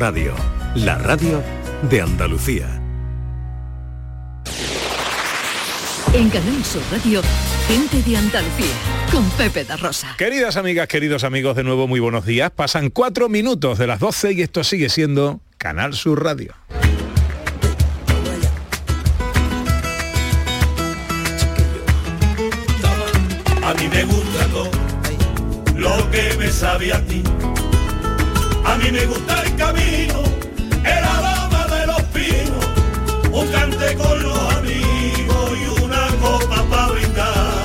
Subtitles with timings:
[0.00, 0.34] Radio,
[0.76, 1.42] la radio
[1.90, 2.66] de Andalucía.
[6.14, 7.20] En Canal Sur Radio,
[7.68, 8.72] gente de Andalucía,
[9.12, 10.14] con Pepe da Rosa.
[10.16, 12.50] Queridas amigas, queridos amigos, de nuevo muy buenos días.
[12.50, 16.54] Pasan cuatro minutos de las 12 y esto sigue siendo Canal Sur Radio.
[23.62, 24.70] A mí me gusta todo
[25.76, 27.22] lo que me sabe a ti.
[28.70, 30.22] A mí me gusta el camino,
[30.84, 32.66] el aroma de los pinos,
[33.32, 37.64] un cante con los amigos y una copa para brindar.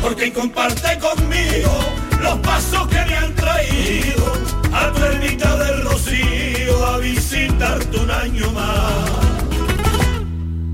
[0.00, 1.78] Porque comparte conmigo
[2.18, 4.32] los pasos que me han traído
[4.72, 9.19] a tu ermita del Rocío a visitarte un año más.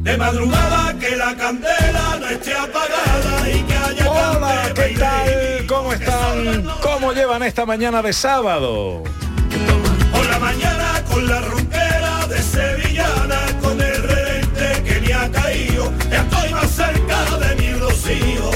[0.07, 5.67] De madrugada que la candela no esté apagada y que haya Hola, ¿qué tal?
[5.67, 6.65] ¿Cómo están?
[6.81, 9.03] ¿Cómo llevan esta mañana de sábado?
[10.13, 15.93] Por la mañana con la ronquera de Sevillana, con el rente que me ha caído,
[16.09, 18.51] ya estoy más cerca de mi rocío.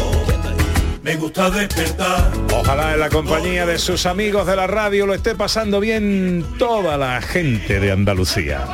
[1.03, 2.31] Me gusta despertar.
[2.55, 6.97] Ojalá en la compañía de sus amigos de la radio lo esté pasando bien toda
[6.97, 8.69] la gente de Andalucía.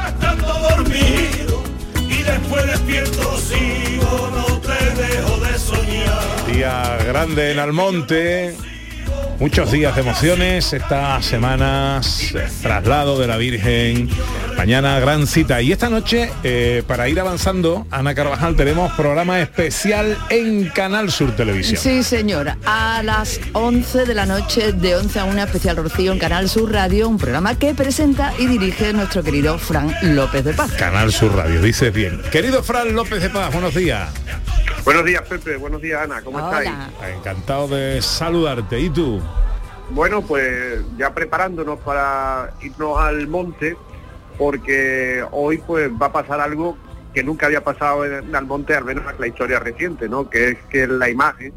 [2.27, 6.46] Después despierto sigo, no te dejo de soñar.
[6.52, 8.56] Día grande en Almonte.
[9.38, 14.08] Muchos días de emociones, estas semanas, eh, traslado de la Virgen,
[14.56, 15.60] mañana gran cita.
[15.60, 21.36] Y esta noche, eh, para ir avanzando, Ana Carvajal, tenemos programa especial en Canal Sur
[21.36, 21.78] Televisión.
[21.78, 22.56] Sí, señora.
[22.64, 26.72] A las 11 de la noche, de 11 a 1, especial Rocío en Canal Sur
[26.72, 30.72] Radio, un programa que presenta y dirige nuestro querido Fran López de Paz.
[30.72, 32.22] Canal Sur Radio, dices bien.
[32.32, 34.08] Querido Fran López de Paz, buenos días.
[34.86, 35.56] Buenos días, Pepe.
[35.56, 36.22] Buenos días, Ana.
[36.22, 36.70] ¿Cómo estáis?
[37.18, 38.78] Encantado de saludarte.
[38.80, 39.20] ¿Y tú?
[39.90, 43.76] Bueno, pues ya preparándonos para irnos al monte,
[44.38, 46.78] porque hoy pues va a pasar algo
[47.12, 50.28] que nunca había pasado en Almonte, al menos en la historia reciente, ¿no?
[50.30, 51.52] Que es que la imagen,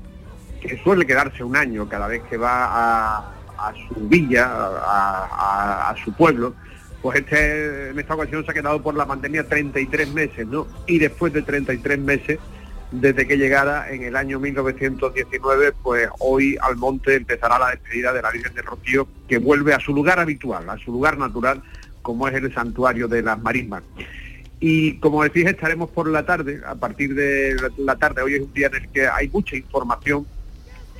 [0.62, 3.18] que suele quedarse un año cada vez que va a,
[3.58, 6.54] a su villa, a, a- a su pueblo,
[7.02, 10.66] pues este, en esta ocasión se ha quedado por la pandemia 33 meses, ¿no?
[10.88, 12.40] Y después de 33 meses,
[12.92, 18.32] desde que llegara en el año 1919, pues hoy Almonte empezará la despedida de la
[18.32, 21.62] Virgen del Rocío, que vuelve a su lugar habitual, a su lugar natural,
[22.02, 23.84] como es el santuario de las marismas.
[24.60, 28.54] Y como decís, estaremos por la tarde, a partir de la tarde, hoy es un
[28.54, 30.26] día en el que hay mucha información,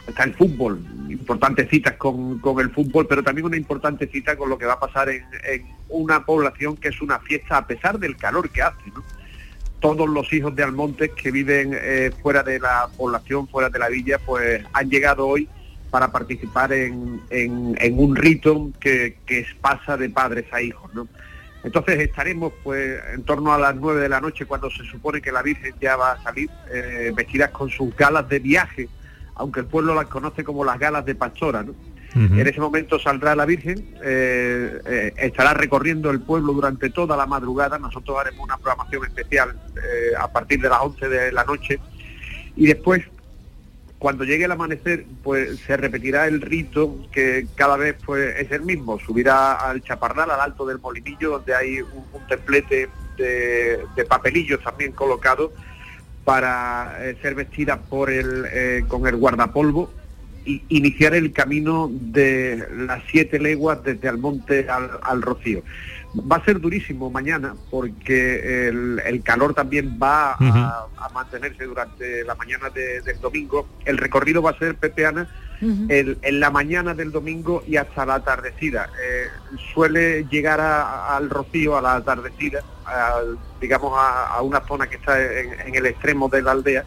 [0.08, 0.80] está el fútbol,
[1.10, 4.74] importantes citas con, con el fútbol, pero también una importante cita con lo que va
[4.74, 8.62] a pasar en, en una población que es una fiesta a pesar del calor que
[8.62, 8.90] hace.
[8.94, 9.04] ¿no?
[9.80, 13.88] Todos los hijos de Almontes que viven eh, fuera de la población, fuera de la
[13.88, 15.48] villa, pues han llegado hoy
[15.90, 17.22] para participar en,
[17.94, 19.16] un rito que,
[19.62, 20.92] pasa de padres a hijos.
[21.64, 25.32] Entonces estaremos pues en torno a las 9 de la noche cuando se supone que
[25.32, 28.88] la Virgen ya va a salir eh, vestidas con sus galas de viaje,
[29.36, 31.66] aunque el pueblo las conoce como las galas de pastora.
[32.16, 37.28] En ese momento saldrá la Virgen, eh, eh, estará recorriendo el pueblo durante toda la
[37.28, 37.78] madrugada.
[37.78, 41.80] Nosotros haremos una programación especial eh, a partir de las 11 de la noche
[42.56, 43.04] y después
[44.00, 48.62] cuando llegue el amanecer, pues se repetirá el rito que cada vez pues, es el
[48.62, 48.98] mismo.
[48.98, 54.94] Subirá al chaparral, al alto del molinillo, donde hay un, templete de, de papelillos también
[54.94, 55.52] colocado
[56.24, 59.99] para ser vestida por el, con el guardapolvo
[60.46, 65.62] iniciar el camino de las siete leguas desde Almonte al, al Rocío.
[66.32, 72.24] Va a ser durísimo mañana porque el, el calor también va a, a mantenerse durante
[72.24, 73.68] la mañana de- del domingo.
[73.86, 75.28] El recorrido va a ser, Pepe Ana,
[75.90, 78.90] el- en la mañana del domingo y hasta la atardecida.
[79.04, 79.28] Eh,
[79.74, 82.62] suele llegar a- al Rocío a la atardecida,
[83.62, 86.86] digamos a, a una zona que está en, en el extremo de la aldea,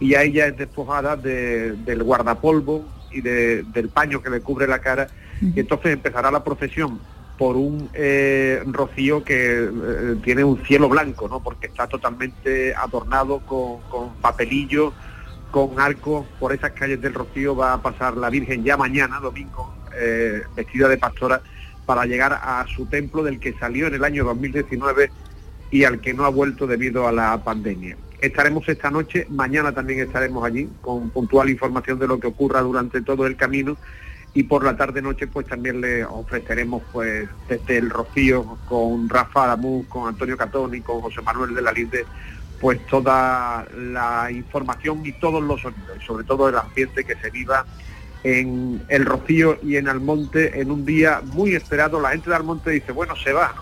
[0.00, 4.66] y a ella es despojada de- del guardapolvo y de- del paño que le cubre
[4.66, 5.06] la cara,
[5.40, 6.98] y entonces empezará la procesión
[7.38, 11.40] por un eh, rocío que eh, tiene un cielo blanco, ¿no?
[11.42, 14.92] porque está totalmente adornado con, con papelillo,
[15.50, 19.74] con arcos, por esas calles del Rocío va a pasar la Virgen ya mañana, domingo,
[19.98, 21.40] eh, vestida de pastora,
[21.86, 25.10] para llegar a su templo del que salió en el año 2019
[25.72, 27.96] y al que no ha vuelto debido a la pandemia.
[28.20, 33.00] Estaremos esta noche, mañana también estaremos allí con puntual información de lo que ocurra durante
[33.00, 33.76] todo el camino
[34.34, 39.44] y por la tarde noche pues también le ofreceremos pues desde el Rocío con Rafa
[39.44, 42.04] Adamuz, con Antonio Catón y con José Manuel de la Linde
[42.60, 47.30] pues toda la información y todos los sonidos y sobre todo el ambiente que se
[47.30, 47.64] viva
[48.22, 52.00] en el Rocío y en Almonte en un día muy esperado.
[52.00, 53.54] La gente de Almonte dice, bueno, se va.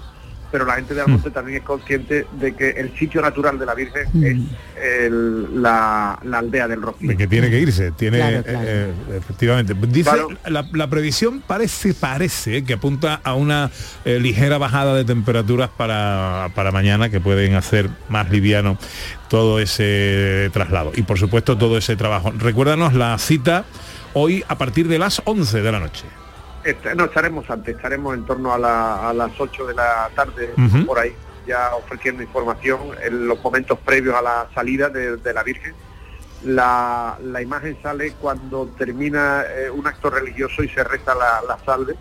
[0.50, 3.74] Pero la gente de Almonte también es consciente de que el sitio natural de la
[3.74, 4.38] Virgen es
[4.82, 7.08] el- la, la aldea del Rocío.
[7.08, 8.58] De que tiene que irse, tiene Claro, claro.
[8.62, 9.74] eh, eh, efectivamente.
[9.88, 10.28] Dice Claro.
[10.46, 13.70] la, la previsión parece parece que apunta a una
[14.04, 18.78] eh, ligera bajada de temperaturas para, para mañana que pueden hacer más liviano
[19.28, 22.32] todo ese traslado y por supuesto todo ese trabajo.
[22.38, 23.64] Recuérdanos la cita
[24.14, 26.04] hoy a partir de las 11 de la noche.
[26.96, 30.52] No, estaremos antes, estaremos en torno a, la- a las 8 de la tarde,
[30.86, 31.14] por ahí,
[31.46, 35.74] ya ofreciendo información en los momentos previos a la salida de, de la Virgen.
[36.44, 41.58] La, la imagen sale cuando termina eh, un acto religioso y se reza la, la
[41.64, 41.96] salve.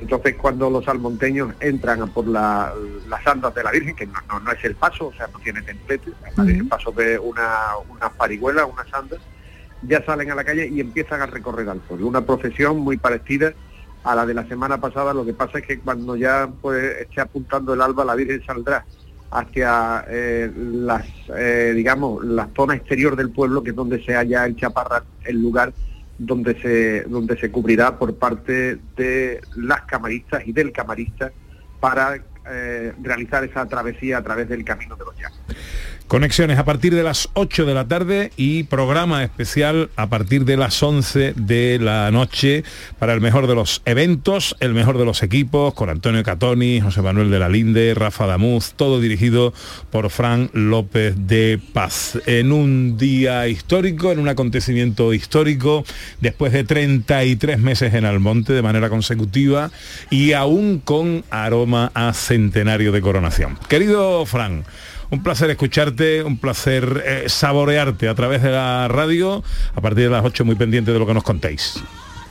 [0.00, 2.72] Entonces cuando los almonteños entran por la-
[3.08, 5.38] las andas de la Virgen, que no, no- no es el paso, o sea, no
[5.40, 7.48] tiene templete, es el paso de una,
[7.88, 9.18] una parihuela, unas andas,
[9.82, 12.06] ya salen a la calle y empiezan a recorrer al pueblo.
[12.06, 13.52] Una procesión muy parecida
[14.06, 17.20] a la de la semana pasada, lo que pasa es que cuando ya pues esté
[17.20, 18.84] apuntando el alba, la Virgen saldrá
[19.32, 21.04] hacia eh, las,
[21.36, 25.42] eh, digamos, la zona exterior del pueblo, que es donde se halla el Chaparral, el
[25.42, 25.72] lugar
[26.18, 31.32] donde se, donde se cubrirá por parte de las camaristas y del camarista
[31.80, 32.16] para
[32.48, 35.40] eh, realizar esa travesía a través del camino de los llanos.
[36.08, 40.56] Conexiones a partir de las 8 de la tarde y programa especial a partir de
[40.56, 42.62] las 11 de la noche
[43.00, 47.02] para el mejor de los eventos, el mejor de los equipos, con Antonio Catoni, José
[47.02, 49.52] Manuel de la Linde, Rafa Damuz, todo dirigido
[49.90, 52.20] por Fran López de Paz.
[52.26, 55.84] En un día histórico, en un acontecimiento histórico,
[56.20, 59.72] después de 33 meses en Almonte de manera consecutiva
[60.08, 63.58] y aún con aroma a centenario de coronación.
[63.68, 64.64] Querido Fran,
[65.10, 69.42] un placer escucharte, un placer eh, saborearte a través de la radio,
[69.74, 71.82] a partir de las 8 muy pendiente de lo que nos contéis.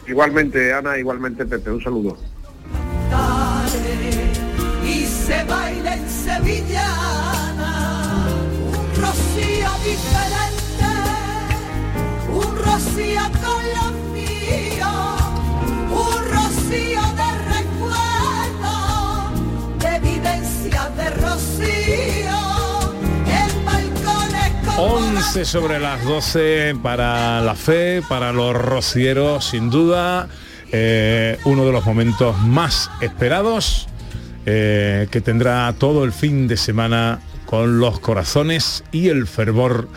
[0.08, 2.18] Igualmente, Ana, igualmente, Pepe, un saludo.
[4.86, 7.72] y se baila en sevillana
[8.68, 10.86] un rocío diferente,
[12.32, 13.22] un rocío
[24.78, 30.28] 11 sobre las 12 para la fe, para los rocieros, sin duda,
[30.70, 33.88] eh, uno de los momentos más esperados
[34.46, 39.88] eh, que tendrá todo el fin de semana con los corazones y el fervor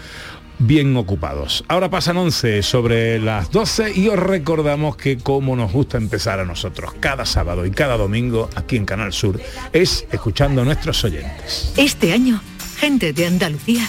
[0.61, 1.65] bien ocupados.
[1.67, 6.45] Ahora pasan 11 sobre las 12 y os recordamos que como nos gusta empezar a
[6.45, 9.41] nosotros cada sábado y cada domingo aquí en Canal Sur
[9.73, 11.73] es escuchando a nuestros oyentes.
[11.77, 12.41] Este año,
[12.79, 13.89] gente de Andalucía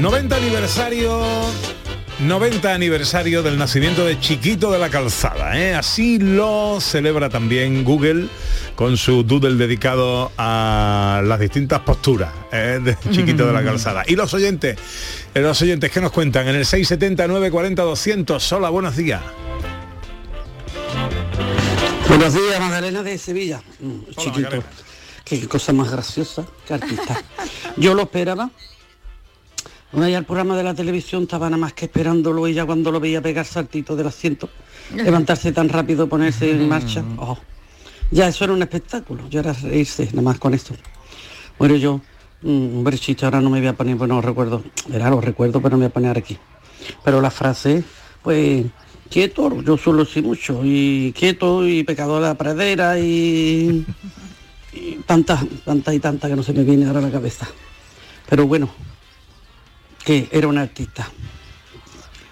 [0.00, 1.20] 90 aniversario
[2.20, 5.58] 90 aniversario del nacimiento de Chiquito de la Calzada.
[5.58, 5.74] ¿eh?
[5.74, 8.28] Así lo celebra también Google
[8.74, 12.80] con su doodle dedicado a las distintas posturas ¿eh?
[12.82, 14.02] de Chiquito de la Calzada.
[14.06, 14.78] Y los oyentes,
[15.34, 18.52] los oyentes que nos cuentan en el 679 40 200.
[18.52, 19.20] Hola, buenos días.
[22.08, 23.62] Buenos días, Magdalena de Sevilla.
[24.16, 24.40] Chiquito.
[24.40, 24.64] Magdalena.
[25.24, 27.22] Qué cosa más graciosa, qué artista.
[27.76, 28.50] Yo lo esperaba.
[29.92, 32.90] Una ya el programa de la televisión estaba nada más que esperándolo y ya cuando
[32.90, 34.48] lo veía pegar saltito del asiento,
[34.94, 37.04] levantarse tan rápido, ponerse en marcha.
[37.18, 37.38] oh,
[38.10, 40.74] ya eso era un espectáculo, ya era reírse nada más con esto.
[41.58, 42.00] Bueno, yo,
[42.42, 44.62] mm, hombre, chiste, ahora no me voy a poner, bueno, recuerdo,
[44.92, 46.36] era lo recuerdo, pero no me voy a poner aquí.
[47.04, 47.82] Pero la frase,
[48.22, 48.66] pues,
[49.08, 53.86] quieto, yo suelo decir mucho, y quieto, y pecado a la pradera, y,
[54.72, 57.48] y tantas, tantas y tantas que no se me viene ahora a la cabeza.
[58.28, 58.68] Pero bueno,
[60.06, 61.08] que era un artista.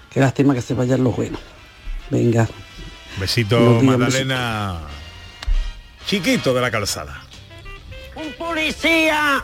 [0.09, 1.41] Qué lástima que se vayan los buenos.
[2.09, 2.49] Venga.
[3.19, 4.79] Besito, Magdalena.
[6.07, 7.21] Chiquito de la Calzada.
[8.15, 9.43] Un policía,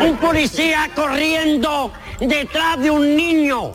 [0.00, 3.72] un policía corriendo detrás de un niño.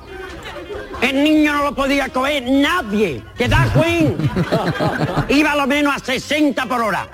[1.02, 3.22] El niño no lo podía coger nadie.
[3.38, 5.26] ¿Te das cuenta?
[5.30, 7.10] Iba a lo menos a 60 por hora.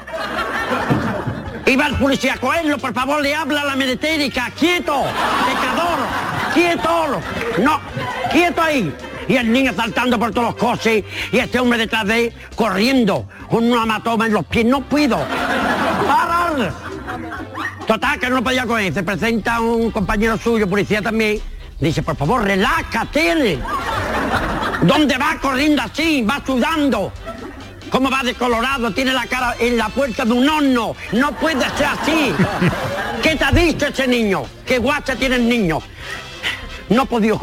[1.65, 5.03] Iba el policía a cogerlo, por favor, le habla a la meretérica, quieto,
[5.45, 6.00] pecador,
[6.53, 7.22] quieto,
[7.63, 7.81] no,
[8.31, 8.93] quieto ahí.
[9.27, 13.27] Y el niño saltando por todos los coches y este hombre detrás de él corriendo
[13.50, 15.17] con una hematoma en los pies, no puedo.
[16.07, 16.72] ¡Parar!
[17.88, 18.93] Total, que no lo podía coger.
[18.93, 21.39] Se presenta un compañero suyo, policía también.
[21.79, 23.60] Dice, por favor, relájate.
[24.84, 26.22] ¿Dónde va corriendo así?
[26.22, 27.12] Va sudando.
[27.95, 28.91] ¿Cómo va de colorado?
[28.91, 30.97] Tiene la cara en la puerta de un horno.
[31.13, 32.35] No puede ser así.
[33.23, 34.43] ¿Qué te ha dicho ese niño?
[34.65, 35.81] ¿Qué guacha tiene el niño?
[36.89, 37.39] No he podido.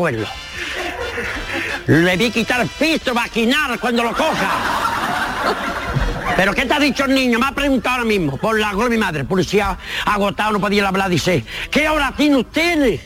[1.86, 4.50] Le vi quitar piso vaginal cuando lo coja.
[6.36, 7.38] ¿Pero qué te ha dicho el niño?
[7.38, 9.24] Me ha preguntado ahora mismo, por la gloria de mi madre.
[9.24, 13.00] Policía agotado, no podía hablar, dice, ¿qué hora tiene usted?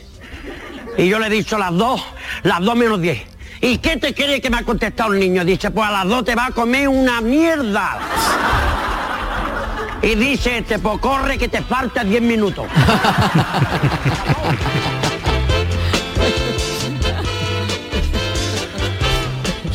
[0.97, 2.03] Y yo le he dicho las dos,
[2.43, 3.36] las dos menos diez.
[3.61, 5.43] ¿Y qué te cree que me ha contestado el niño?
[5.43, 7.99] Dice, pues a las dos te va a comer una mierda.
[10.01, 12.67] Y dice, este, pues corre que te falta 10 minutos.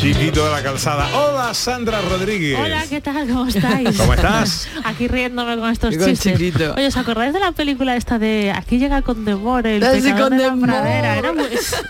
[0.02, 1.06] Chiquito de la calzada.
[1.16, 2.58] Hola Sandra Rodríguez.
[2.58, 3.28] Hola, ¿qué tal?
[3.28, 3.96] ¿Cómo estáis?
[3.96, 4.66] ¿Cómo estás?
[4.84, 6.32] Aquí riéndome con estos Con chistes.
[6.38, 6.74] chiquito.
[6.76, 10.38] Oye, ¿os acordáis de la película esta de Aquí llega Condemore, el sí, pecador de
[10.38, 10.72] la Condemore.
[10.72, 11.16] pradera?
[11.18, 11.44] Era muy-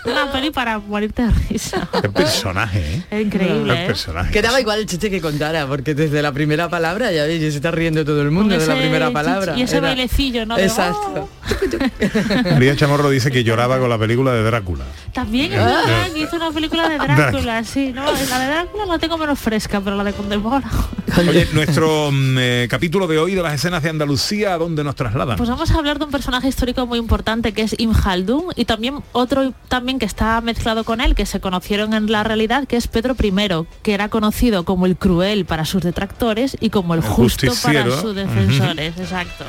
[0.05, 1.89] una peli para morirte de risa.
[2.03, 3.21] Qué personaje, ¿eh?
[3.21, 3.87] Increíble, Qué ¿eh?
[3.87, 4.31] personaje.
[4.31, 7.71] Quedaba igual el chiste que contara, porque desde la primera palabra ya veis, se está
[7.71, 9.57] riendo todo el mundo Con de la primera palabra.
[9.57, 10.55] Y ese Era- bailecillo, ¿no?
[10.55, 11.29] De, Exacto.
[12.51, 14.85] María Chamorro dice que lloraba con la película de Drácula.
[15.13, 18.05] También es verdad que hizo una película de Drácula, sí, ¿no?
[18.05, 20.69] La de Drácula la tengo menos fresca, pero la de Condemora.
[21.17, 24.95] Oye, nuestro mm, eh, capítulo de hoy de las escenas de Andalucía, ¿a dónde nos
[24.95, 25.37] trasladan?
[25.37, 28.65] Pues vamos a hablar de un personaje histórico muy importante que es Ibn Khaldun y
[28.65, 32.77] también otro también que está mezclado con él, que se conocieron en la realidad, que
[32.77, 33.33] es Pedro I,
[33.81, 38.01] que era conocido como el cruel para sus detractores y como el, El justo para
[38.01, 38.97] sus defensores.
[38.97, 39.45] Exacto.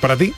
[0.00, 0.32] Para ti.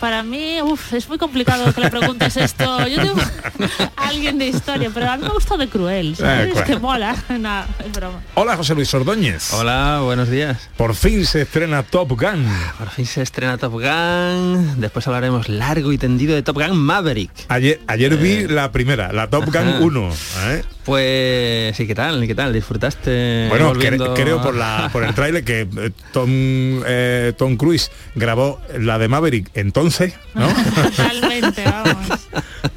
[0.00, 2.86] Para mí, uf, es muy complicado que le preguntes esto.
[2.88, 3.20] Yo tengo
[3.96, 6.48] a alguien de historia, pero a mí me gusta de cruel, ¿sabes?
[6.48, 6.66] Eh, claro.
[6.66, 7.16] que mola.
[7.84, 8.20] Es broma.
[8.34, 9.52] Hola José Luis Ordóñez.
[9.52, 10.68] Hola, buenos días.
[10.76, 12.46] Por fin se estrena Top Gun.
[12.78, 14.80] Por fin se estrena Top Gun.
[14.80, 17.30] Después hablaremos largo y tendido de Top Gun Maverick.
[17.48, 19.78] Ayer, ayer vi la primera, la Top Gun Ajá.
[19.80, 20.10] 1.
[20.48, 20.64] ¿eh?
[20.84, 22.26] Pues sí, ¿qué tal?
[22.26, 22.52] ¿Qué tal?
[22.52, 23.46] ¿Disfrutaste?
[23.48, 27.90] Bueno, cre- creo a- por la por el tráiler que eh, Tom eh, Tom Cruise
[28.14, 30.46] grabó la de Maverick entonces, ¿no?
[30.74, 32.28] Totalmente, vamos.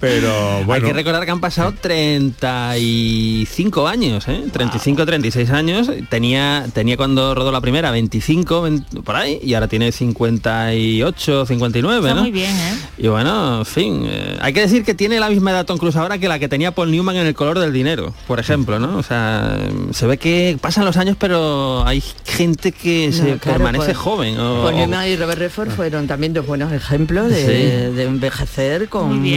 [0.00, 0.72] Pero bueno.
[0.74, 4.44] Hay que recordar que han pasado 35 años, ¿eh?
[4.52, 5.90] 35, 36 años.
[6.08, 11.98] Tenía, tenía cuando rodó la primera 25, 20 por ahí, y ahora tiene 58, 59,
[12.00, 12.22] Está ¿no?
[12.22, 12.74] muy bien, ¿eh?
[12.98, 15.96] Y bueno, en fin, eh, hay que decir que tiene la misma edad Tom Cruise
[15.96, 18.96] ahora que la que tenía Paul Newman en El color del dinero, por ejemplo, ¿no?
[18.98, 19.56] O sea,
[19.92, 23.96] se ve que pasan los años, pero hay gente que se No, claro, permanece pues-
[23.96, 24.38] joven.
[24.38, 27.40] o- Paul Newman y Robert Redford fueron también dos buenos ejemplos de,
[27.90, 27.96] Sí.
[27.96, 29.34] de envejecer con Muy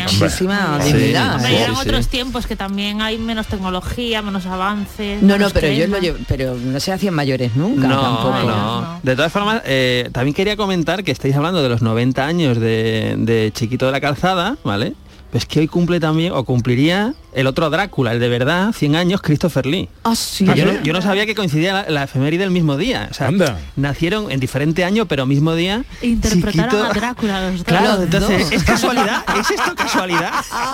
[0.58, 0.72] bien.
[0.72, 1.36] muchísima Sí, dignidad.
[1.36, 5.22] Hombre, eran otros tiempos que también hay menos tecnología, menos avances.
[5.22, 8.40] No, no, pero ellos lo llev- pero no se hacían mayores nunca No, tampoco.
[8.50, 9.00] no.
[9.04, 13.16] De todas formas, eh, también quería comentar que estáis hablando de los 90 años de,
[13.18, 14.94] de Chiquito de la Calzada, ¿vale?
[15.32, 19.22] Pues que hoy cumple también, o cumpliría el otro Drácula, el de verdad, 100 años,
[19.22, 19.90] Christopher Lee.
[20.04, 20.46] Ah, sí.
[20.56, 23.08] yo, no, yo no sabía que coincidía la, la efeméride del mismo día.
[23.12, 23.30] O sea,
[23.76, 25.84] nacieron en diferente año, pero mismo día.
[26.02, 27.64] Interpretaron Chiquito- a Drácula los dos.
[27.66, 28.52] Claro, Los entonces, dos.
[28.52, 29.24] ¿es casualidad?
[29.40, 30.32] ¿Es esto casualidad?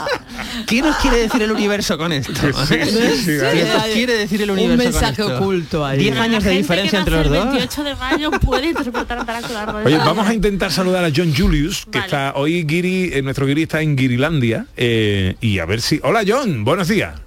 [0.67, 2.33] ¿Qué nos quiere decir el universo con esto?
[2.33, 5.37] Sí, sí, sí, ¿Qué nos quiere decir el un universo con mensaje esto?
[5.37, 5.99] oculto ahí.
[5.99, 7.45] 10 años de diferencia entre los el dos.
[7.45, 9.81] 28 de mayo puede interpretar a Drácula.
[9.85, 13.63] Oye, vamos a intentar saludar a John Julius, que está hoy Giri, eh, nuestro Giri
[13.63, 15.99] está en Girilandia, eh, y a ver si.
[16.03, 17.19] Hola John, buenos días.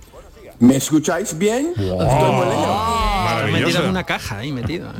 [0.58, 1.72] ¿Me escucháis bien?
[1.76, 1.98] Estoy.
[1.98, 3.64] Maravilloso.
[3.66, 4.92] Metido en una caja ahí metido.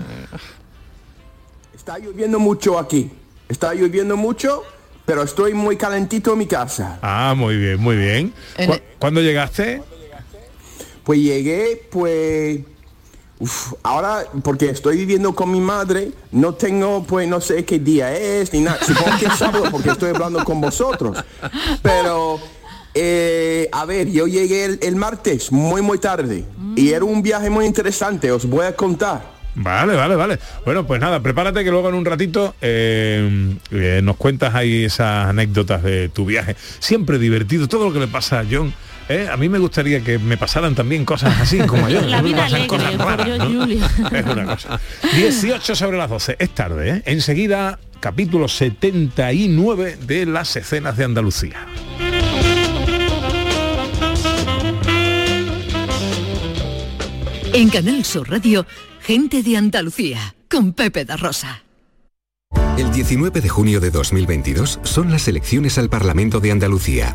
[1.74, 3.10] Está lloviendo mucho aquí.
[3.48, 4.62] Está lloviendo mucho,
[5.04, 6.98] pero estoy muy calentito en mi casa.
[7.02, 8.32] Ah, muy bien, muy bien.
[8.56, 9.82] ¿Cu- ¿Cuándo llegaste?
[11.04, 12.60] Pues llegué, pues...
[13.40, 18.12] uf, ahora, porque estoy viviendo con mi madre, no tengo, pues no sé qué día
[18.16, 18.78] es, ni nada.
[18.84, 21.22] Supongo que es sábado porque estoy hablando con vosotros.
[21.82, 22.38] Pero,
[22.94, 26.44] eh, a ver, yo llegué el, el martes, muy, muy tarde.
[26.76, 29.32] Y era un viaje muy interesante, os voy a contar.
[29.54, 30.38] Vale, vale, vale.
[30.64, 35.28] Bueno, pues nada, prepárate que luego en un ratito eh, eh, nos cuentas ahí esas
[35.28, 36.56] anécdotas de tu viaje.
[36.78, 38.72] Siempre divertido, todo lo que le pasa a John.
[39.08, 39.28] ¿eh?
[39.30, 42.10] A mí me gustaría que me pasaran también cosas así como John.
[42.10, 43.28] La vida alegre cosas raras.
[44.12, 44.80] Es una cosa.
[45.14, 47.02] 18 sobre las 12, es tarde, ¿eh?
[47.04, 51.66] Enseguida, capítulo 79 de las escenas de Andalucía.
[57.54, 58.64] En Canal Sur Radio,
[59.02, 61.64] gente de Andalucía, con Pepe da Rosa.
[62.78, 67.14] El 19 de junio de 2022 son las elecciones al Parlamento de Andalucía.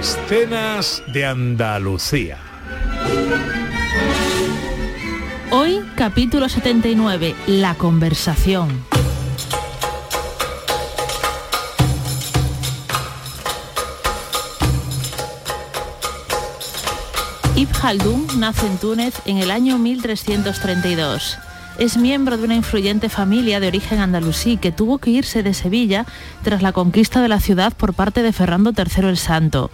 [0.00, 2.38] Escenas de Andalucía.
[5.50, 8.82] Hoy, capítulo 79, La conversación.
[17.56, 21.49] Ibn Khaldun nace en Túnez en el año 1332.
[21.78, 26.04] Es miembro de una influyente familia de origen andalusí que tuvo que irse de Sevilla
[26.42, 29.70] tras la conquista de la ciudad por parte de Ferrando III el Santo.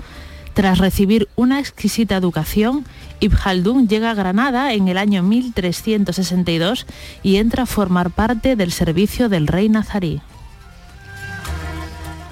[0.55, 2.87] Tras recibir una exquisita educación,
[3.21, 6.87] Ibn Khaldun llega a Granada en el año 1362
[7.23, 10.23] y entra a formar parte del servicio del rey nazarí.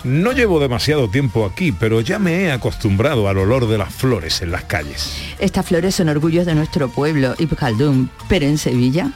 [0.05, 4.42] No llevo demasiado tiempo aquí, pero ya me he acostumbrado al olor de las flores
[4.42, 5.16] en las calles.
[5.38, 9.12] Estas flores son orgullos de nuestro pueblo, Ibn Khaldun, pero en Sevilla,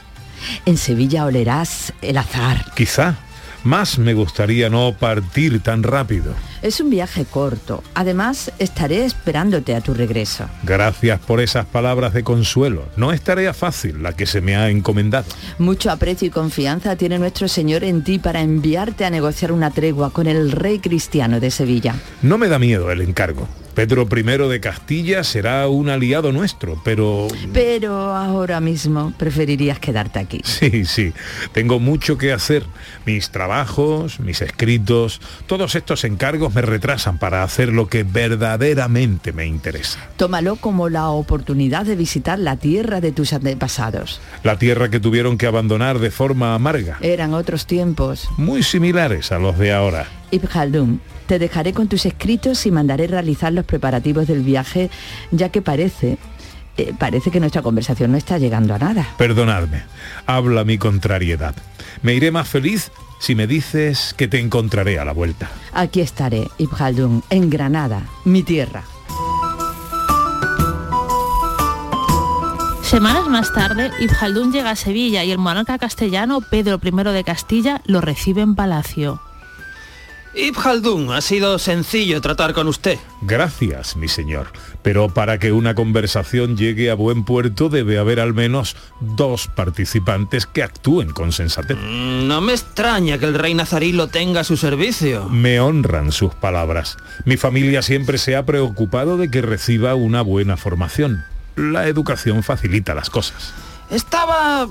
[0.65, 2.65] en Sevilla olerás el azar.
[2.75, 3.17] Quizá.
[3.63, 6.33] Más me gustaría no partir tan rápido.
[6.61, 7.83] Es un viaje corto.
[7.93, 10.45] Además, estaré esperándote a tu regreso.
[10.63, 12.87] Gracias por esas palabras de consuelo.
[12.95, 15.25] No es tarea fácil la que se me ha encomendado.
[15.57, 20.11] Mucho aprecio y confianza tiene nuestro Señor en ti para enviarte a negociar una tregua
[20.11, 21.95] con el rey cristiano de Sevilla.
[22.21, 23.47] No me da miedo el encargo.
[23.79, 27.29] Pedro I de Castilla será un aliado nuestro, pero...
[27.53, 30.41] Pero ahora mismo preferirías quedarte aquí.
[30.59, 31.13] Sí, sí,
[31.53, 32.65] tengo mucho que hacer.
[33.05, 39.45] Mis trabajos, mis escritos, todos estos encargos me retrasan para hacer lo que verdaderamente me
[39.45, 39.99] interesa.
[40.17, 44.19] Tómalo como la oportunidad de visitar la tierra de tus antepasados.
[44.43, 48.27] La tierra que tuvieron que abandonar de forma amarga, Eran otros tiempos.
[48.35, 50.05] muy similares a los de ahora.
[50.31, 54.89] Ibn Khaldun, te dejaré con tus escritos y mandaré realizar los preparativos del viaje,
[55.31, 56.17] ya que parece,
[56.77, 59.07] eh, parece que nuestra conversación no está llegando a nada.
[59.17, 59.83] Perdonadme,
[60.25, 61.55] habla mi contrariedad.
[62.01, 65.49] Me iré más feliz si me dices que te encontraré a la vuelta.
[65.73, 68.83] Aquí estaré, Ibn Khaldun, en Granada, mi tierra.
[72.81, 77.23] Semanas más tarde, Ibn Khaldun llega a Sevilla y el monarca castellano Pedro I de
[77.23, 79.21] Castilla lo recibe en palacio.
[80.35, 82.97] Ibn Khaldun, ha sido sencillo tratar con usted.
[83.21, 84.47] Gracias, mi señor.
[84.83, 90.45] Pero para que una conversación llegue a buen puerto debe haber al menos dos participantes
[90.45, 91.77] que actúen con sensatez.
[91.77, 95.27] Mm, No me extraña que el rey nazarí lo tenga a su servicio.
[95.29, 96.97] Me honran sus palabras.
[97.25, 101.23] Mi familia siempre se ha preocupado de que reciba una buena formación.
[101.55, 103.53] La educación facilita las cosas.
[103.89, 104.67] Estaba...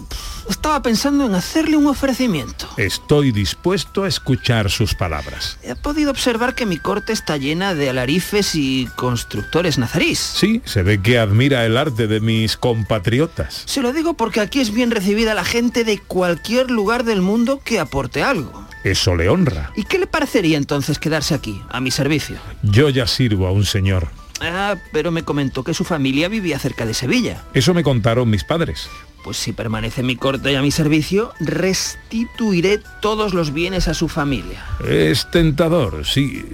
[0.48, 2.68] estaba pensando en hacerle un ofrecimiento.
[2.76, 5.58] Estoy dispuesto a escuchar sus palabras.
[5.62, 10.18] He podido observar que mi corte está llena de alarifes y constructores nazarís.
[10.18, 13.62] Sí, se ve que admira el arte de mis compatriotas.
[13.66, 17.60] Se lo digo porque aquí es bien recibida la gente de cualquier lugar del mundo
[17.64, 18.66] que aporte algo.
[18.84, 19.72] Eso le honra.
[19.74, 22.36] ¿Y qué le parecería entonces quedarse aquí, a mi servicio?
[22.62, 24.08] Yo ya sirvo a un señor.
[24.40, 27.42] Ah, pero me comentó que su familia vivía cerca de Sevilla.
[27.54, 28.88] Eso me contaron mis padres.
[29.24, 34.08] Pues si permanece mi corte y a mi servicio, restituiré todos los bienes a su
[34.08, 34.64] familia.
[34.88, 36.44] Es tentador, sí,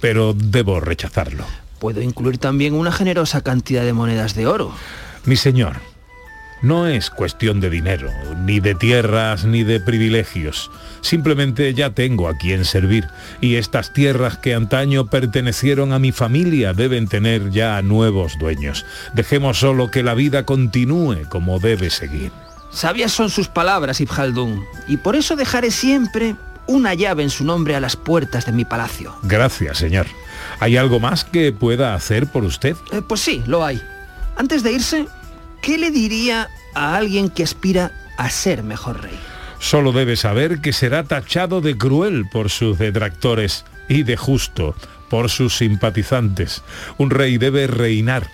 [0.00, 1.44] pero debo rechazarlo.
[1.78, 4.72] Puedo incluir también una generosa cantidad de monedas de oro.
[5.24, 5.76] Mi señor,
[6.62, 8.10] no es cuestión de dinero,
[8.44, 10.70] ni de tierras, ni de privilegios.
[11.00, 13.06] Simplemente ya tengo a quien servir
[13.40, 18.84] y estas tierras que antaño pertenecieron a mi familia deben tener ya nuevos dueños.
[19.14, 22.32] Dejemos solo que la vida continúe como debe seguir.
[22.70, 27.44] Sabias son sus palabras, Ibn Khaldun, y por eso dejaré siempre una llave en su
[27.44, 29.14] nombre a las puertas de mi palacio.
[29.22, 30.06] Gracias, señor.
[30.60, 32.76] ¿Hay algo más que pueda hacer por usted?
[32.92, 33.80] Eh, pues sí, lo hay.
[34.36, 35.08] Antes de irse,
[35.60, 39.18] ¿qué le diría a alguien que aspira a ser mejor rey?
[39.58, 44.74] Solo debe saber que será tachado de cruel por sus detractores y de justo
[45.08, 46.62] por sus simpatizantes.
[46.96, 48.28] Un rey debe reinar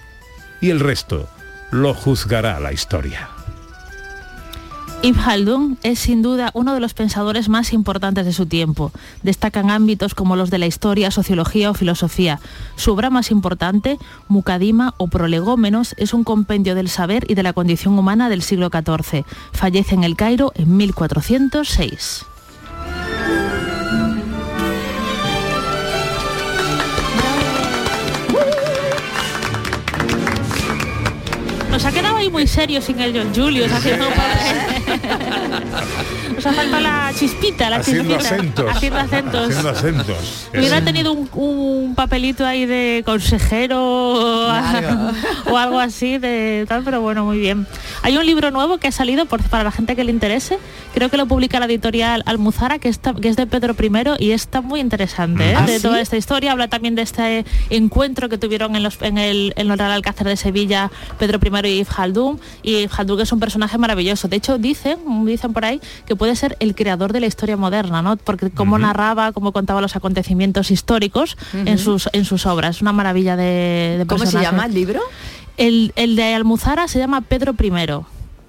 [0.61, 1.29] y el resto
[1.71, 3.29] lo juzgará la historia.
[5.05, 8.91] Ibn Khaldun es sin duda uno de los pensadores más importantes de su tiempo.
[9.23, 12.41] Destacan ámbitos como los de la historia, sociología o filosofía.
[12.77, 17.53] Su obra más importante, Mucadima o Prolegómenos, es un compendio del saber y de la
[17.53, 19.27] condición humana del siglo XIV.
[19.53, 22.25] Fallece en el Cairo en 1406.
[31.71, 34.07] Nos ha quedado ahí muy serio sin el John Julius haciendo
[34.95, 36.14] ハハハハ!
[36.45, 38.35] Nos ha faltado la chispita, la Haciendo chispita.
[38.35, 38.71] acentos.
[38.71, 39.49] Haciendo acentos.
[39.49, 40.49] Haciendo acentos.
[40.55, 45.11] Hubiera tenido un, un papelito ahí de consejero Claro.
[45.51, 47.67] o algo así de tal, pero bueno, muy bien.
[48.03, 50.59] Hay un libro nuevo que ha salido por, para la gente que le interese.
[50.93, 54.33] Creo que lo publica la editorial Almuzara, que, está, que es de Pedro I y
[54.33, 55.55] está muy interesante ¿eh?
[55.57, 55.83] ¿Ah, de sí?
[55.83, 56.53] toda esta historia.
[56.53, 60.27] Habla también de este encuentro que tuvieron en, los, en, el, en el Real Alcácer
[60.27, 62.41] de Sevilla Pedro I y Ibn Khaldun.
[62.63, 64.29] Y Ibn Khaldun es un personaje maravilloso.
[64.29, 68.03] De hecho, dicen, dicen por ahí que puede ser el creador de la historia moderna,
[68.03, 68.17] ¿no?
[68.17, 72.77] Porque cómo narraba, cómo contaba los acontecimientos históricos en, sus, en sus obras.
[72.77, 75.01] Es una maravilla de, de ¿Cómo se llama el libro?
[75.57, 77.71] El, el de Almuzara se llama Pedro I.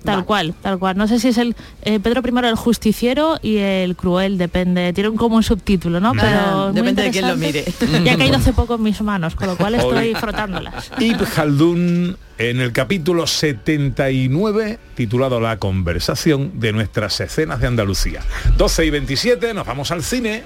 [0.05, 0.25] Tal Vale.
[0.25, 0.95] cual, tal cual.
[0.97, 4.93] No sé si es el eh, Pedro I el justiciero y el cruel, depende.
[4.93, 6.13] Tiene un- como un subtítulo, ¿no?
[6.13, 6.27] Pero
[6.67, 7.65] Ah, depende de quién lo mire.
[8.03, 10.15] Y ha caído hace poco en mis manos, con lo cual estoy Hoy.
[10.15, 10.91] frotándolas.
[10.99, 18.21] Ibn Khaldun en el capítulo 79 titulado La conversación de nuestras escenas de Andalucía.
[18.57, 20.43] 12 y 27 nos vamos al cine.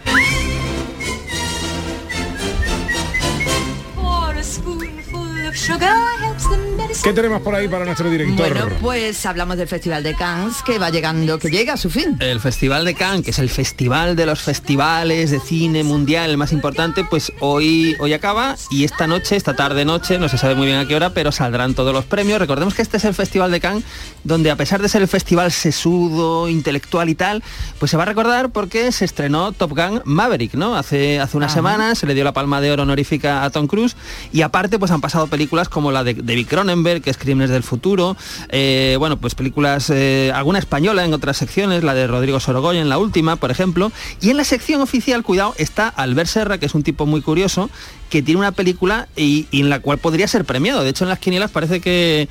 [7.01, 8.35] ¿Qué tenemos por ahí para nuestro director?
[8.53, 12.17] Bueno, pues hablamos del Festival de Cannes que va llegando, que llega a su fin.
[12.19, 16.37] El Festival de Cannes, que es el festival de los festivales de cine mundial, el
[16.37, 20.55] más importante, pues hoy, hoy acaba y esta noche, esta tarde noche, no se sabe
[20.55, 22.37] muy bien a qué hora, pero saldrán todos los premios.
[22.37, 23.85] Recordemos que este es el Festival de Cannes,
[24.25, 27.43] donde a pesar de ser el festival sesudo, intelectual y tal,
[27.79, 30.75] pues se va a recordar porque se estrenó Top Gun Maverick, ¿no?
[30.75, 33.95] Hace, hace unas semanas se le dio la palma de oro honorífica a Tom Cruise
[34.33, 37.63] y aparte pues han pasado películas como la de David Cronenberg, que es Crímenes del
[37.63, 38.17] Futuro,
[38.49, 42.89] eh, bueno, pues películas, eh, alguna española en otras secciones, la de Rodrigo Sorogoyen, en
[42.89, 46.75] la última, por ejemplo, y en la sección oficial, cuidado, está Albert Serra, que es
[46.75, 47.69] un tipo muy curioso,
[48.09, 50.83] que tiene una película y, y en la cual podría ser premiado.
[50.83, 52.27] De hecho, en las quinielas parece que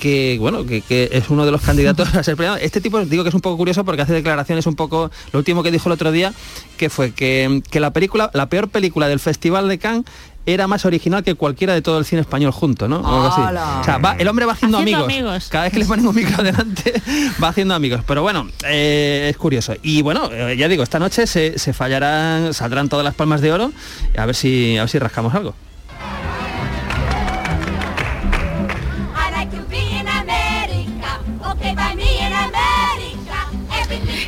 [0.00, 2.56] que bueno que, que es uno de los candidatos a ser premiado.
[2.56, 5.62] Este tipo digo que es un poco curioso porque hace declaraciones un poco lo último
[5.62, 6.32] que dijo el otro día
[6.76, 10.04] que fue que, que la película la peor película del festival de Cannes
[10.46, 12.96] era más original que cualquiera de todo el cine español junto, ¿no?
[13.00, 13.40] O algo así.
[13.42, 13.80] ¡Hala!
[13.80, 15.26] O sea, va- el hombre va haciendo, Haciendo amigos.
[15.28, 15.48] amigos.
[15.50, 16.94] Cada vez que le ponen un micro delante,
[17.42, 18.00] va haciendo amigos.
[18.06, 19.74] Pero bueno, eh, es curioso.
[19.82, 23.52] Y bueno, eh, ya digo, esta noche se, se fallarán, saldrán todas las palmas de
[23.52, 23.70] oro.
[24.16, 25.54] A ver si, a ver si rascamos algo.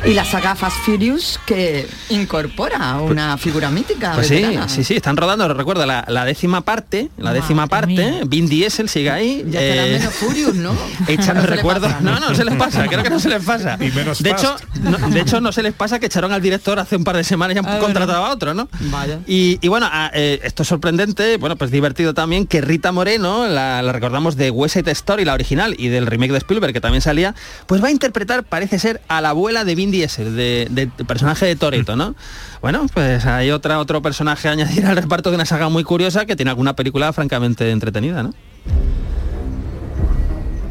[0.05, 4.11] Y la saga Fast Furious que incorpora una figura mítica.
[4.15, 8.49] Pues sí, sí, sí, están rodando, recuerdo, la, la décima parte, la décima parte, Vin
[8.49, 9.45] Diesel sigue ahí.
[9.47, 10.73] Ya eh, menos Furious, ¿no?
[11.07, 11.89] Echan No recuerdos.
[11.89, 13.77] pasa, No, no se les pasa, creo que no se les pasa.
[13.79, 16.77] Y menos de hecho, no, de hecho, no se les pasa que echaron al director
[16.79, 18.67] hace un par de semanas y han Ah, contratado a otro, ¿no?
[18.91, 19.19] Vaya.
[19.25, 23.47] Y, y bueno, ah, eh, esto es sorprendente, bueno, pues divertido también que Rita Moreno,
[23.47, 26.81] la, la recordamos de West Side Story, la original, y del remake de Spielberg, que
[26.81, 27.35] también salía,
[27.67, 31.55] pues va a interpretar, parece ser, a la abuela de Vin Diesel, de, personaje de
[31.55, 32.15] Toretto, ¿no?
[32.61, 36.25] Bueno, pues hay otra, otro personaje a añadir al reparto de una saga muy curiosa
[36.25, 38.33] que tiene alguna película francamente entretenida, ¿no?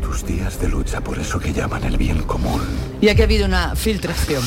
[0.03, 2.61] Tus días de lucha por eso que llaman el bien común.
[3.01, 4.43] Y aquí ha habido una filtración.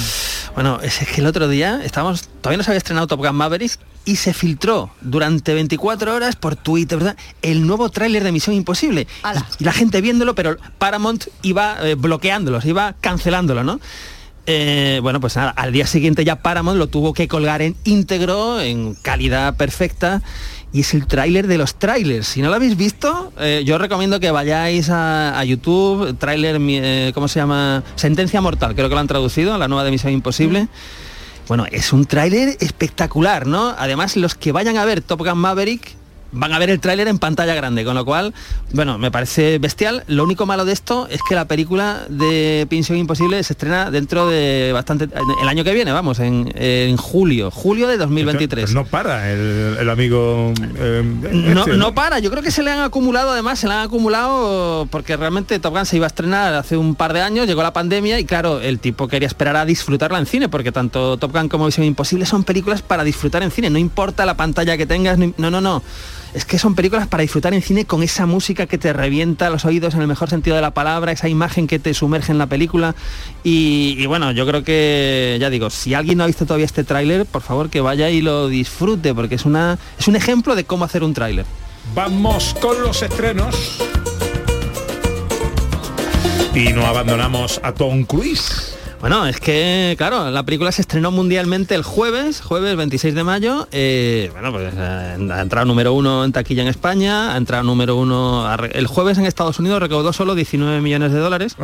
[0.54, 3.80] Bueno, es que el otro día estábamos, todavía no se había estrenado Top Gun Maverick
[4.04, 7.18] y se filtró durante 24 horas por Twitter, ¿verdad?
[7.42, 9.08] El nuevo tráiler de Misión Imposible.
[9.24, 13.80] Y, y la gente viéndolo, pero Paramount iba eh, bloqueándolos, iba cancelándolo, ¿no?
[14.48, 18.62] Eh, bueno, pues nada, al día siguiente ya Paramount lo tuvo que colgar en íntegro,
[18.62, 20.22] en calidad perfecta.
[20.72, 22.28] Y es el tráiler de los trailers.
[22.28, 26.58] Si no lo habéis visto, eh, yo os recomiendo que vayáis a, a YouTube, tráiler,
[26.60, 27.82] eh, ¿cómo se llama?
[27.96, 30.68] Sentencia Mortal, creo que lo han traducido, la nueva de Misión Imposible.
[31.48, 33.74] Bueno, es un tráiler espectacular, ¿no?
[33.78, 35.96] Además, los que vayan a ver Top Gun Maverick
[36.32, 38.34] van a ver el tráiler en pantalla grande, con lo cual,
[38.74, 40.04] bueno, me parece bestial.
[40.08, 44.28] Lo único malo de esto es que la película de Misión Imposible se estrena dentro
[44.28, 45.08] de bastante...
[45.42, 48.74] el año que viene, vamos, en, en julio, julio de 2023.
[48.74, 50.54] No para el, el amigo.
[50.78, 53.74] eh, No, este, no para, yo creo que se le han acumulado además, se le
[53.74, 57.48] han acumulado porque realmente Top Gun se iba a estrenar hace un par de años,
[57.48, 61.18] llegó la pandemia y claro, el tipo quería esperar a disfrutarla en cine, porque tanto
[61.18, 64.78] Top Gun como Misión Imposible son películas para disfrutar en cine, no importa la pantalla
[64.78, 65.82] que tengas, no, no, no, no.
[66.36, 69.64] Es que son películas para disfrutar en cine con esa música que te revienta los
[69.64, 72.48] oídos en el mejor sentido de la palabra, esa imagen que te sumerge en la
[72.48, 72.94] película.
[73.42, 77.26] Y, bueno, yo creo que, ya digo, si alguien no ha visto todavía este tráiler,
[77.26, 80.84] por favor que vaya y lo disfrute, porque es, una, es un ejemplo de cómo
[80.84, 81.46] hacer un tráiler.
[81.96, 83.82] Vamos con los estrenos.
[86.54, 88.75] Y no abandonamos a Tom Cruise.
[89.06, 93.68] Bueno, es que, claro, la película se estrenó mundialmente el jueves, jueves 26 de mayo.
[93.72, 97.98] eh, bueno, pues eh, ha entrado número uno en taquilla en España, ha entrado número
[97.98, 101.56] uno a el jueves en Estados Unidos, recaudó solo 19 millones de dólares.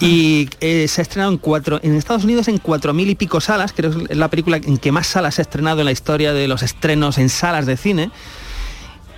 [0.00, 3.42] Y eh, se ha estrenado en cuatro, en Estados Unidos en cuatro mil y pico
[3.42, 5.92] salas, creo que es la película en que más salas se ha estrenado en la
[5.92, 8.10] historia de los estrenos en salas de cine.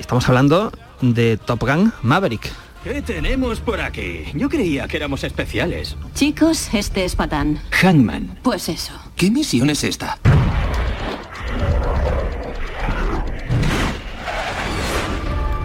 [0.01, 2.66] Estamos hablando de Top Gun Maverick.
[2.87, 4.27] ¿Qué tenemos por aquí?
[4.33, 5.97] Yo creía que éramos especiales.
[6.15, 7.61] Chicos, este es Patán.
[7.73, 8.39] Hangman.
[8.45, 8.93] Pues eso.
[9.17, 10.17] ¿Qué misión es esta?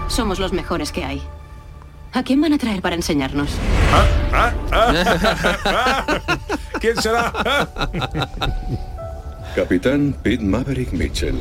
[0.08, 1.22] Somos los mejores que hay.
[2.12, 3.52] ¿A quién van a traer para enseñarnos?
[6.80, 7.32] ¿Quién será?
[9.56, 11.36] Capitán Pete Maverick Mitchell.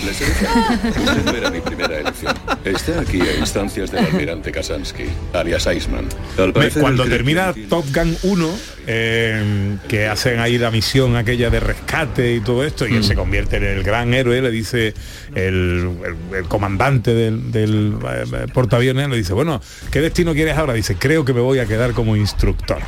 [0.00, 0.06] Ay.
[0.06, 0.90] Le seleccioné.
[1.04, 2.34] Usted no era mi primera elección.
[2.64, 6.06] Está aquí a instancias del almirante Kasansky, alias Iceman.
[6.38, 8.50] Al Me- parecer, Cuando termina Top Gun 1,
[8.86, 13.14] eh, que hacen ahí la misión aquella de rescate y todo esto, y él se
[13.14, 14.94] convierte en el gran héroe, le dice
[15.34, 17.94] el, el- el comandante del, del,
[18.34, 19.60] eh, portaaviones, le dice, bueno,
[19.90, 20.72] ¿qué destino quieres ahora?
[20.74, 22.78] Dice, creo que me voy a quedar como instructor.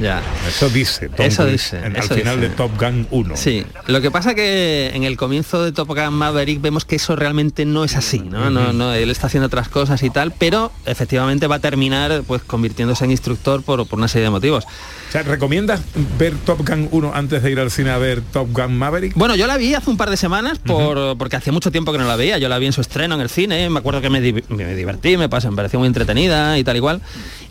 [0.00, 0.22] Ya.
[0.46, 2.48] Eso dice Tom Eso Cruise dice, en- eso al final dice.
[2.50, 3.36] de Top Gun 1.
[3.36, 7.16] Sí, lo que pasa que en el comienzo de Top Gun Maverick vemos que eso
[7.16, 8.50] realmente no es así, ¿no?
[8.50, 12.42] no, no él está haciendo otras cosas y tal, pero efectivamente va a terminar pues
[12.42, 14.64] convirtiéndose en instructor por, por una serie de motivos.
[14.64, 15.80] O sea, ¿recomiendas
[16.18, 19.14] ver Top Gun 1 antes de ir al cine a ver Top Gun Maverick?
[19.14, 21.98] Bueno, yo la vi hace un par de semanas por, porque hacía mucho tiempo que
[21.98, 22.36] no la veía.
[22.38, 24.74] Yo la vi en su estreno en el cine, me acuerdo que me, di- me
[24.74, 27.00] divertí, me, pasó, me pareció muy entretenida y tal igual.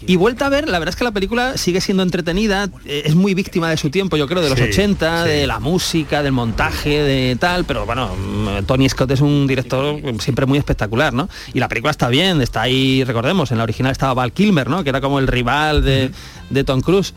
[0.05, 3.15] Y vuelta a ver, la verdad es que la película sigue siendo entretenida, eh, es
[3.15, 6.33] muy víctima de su tiempo, yo creo, de los Sí, 80, de la música, del
[6.33, 11.29] montaje, de tal, pero bueno, mm, Tony Scott es un director siempre muy espectacular, ¿no?
[11.53, 14.83] Y la película está bien, está ahí, recordemos, en la original estaba Val Kilmer, ¿no?
[14.83, 16.11] Que era como el rival de,
[16.49, 17.13] de Tom Cruise.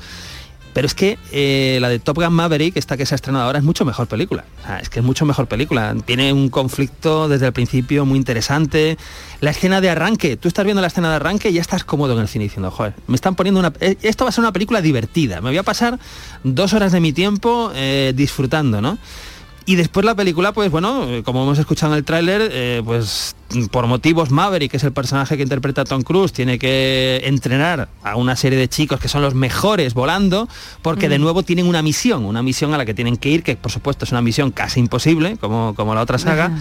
[0.73, 3.59] Pero es que eh, la de Top Gun Maverick, esta que se ha estrenado ahora,
[3.59, 4.45] es mucho mejor película.
[4.81, 5.95] Es que es mucho mejor película.
[6.05, 8.97] Tiene un conflicto desde el principio muy interesante.
[9.41, 12.15] La escena de arranque, tú estás viendo la escena de arranque y ya estás cómodo
[12.15, 13.73] en el cine diciendo, joder, me están poniendo una...
[13.81, 15.41] eh, Esto va a ser una película divertida.
[15.41, 15.99] Me voy a pasar
[16.45, 18.99] dos horas de mi tiempo eh, disfrutando, ¿no?
[19.67, 23.37] Y después la película, pues bueno, como hemos escuchado en el tráiler, eh, pues
[23.71, 28.17] por motivos Maverick, que es el personaje que interpreta Tom Cruise, tiene que entrenar a
[28.17, 30.49] una serie de chicos que son los mejores volando,
[30.83, 33.57] porque de nuevo tienen una misión, una misión a la que tienen que ir, que
[33.57, 36.47] por supuesto es una misión casi imposible, como, como la otra saga.
[36.47, 36.59] Ajá.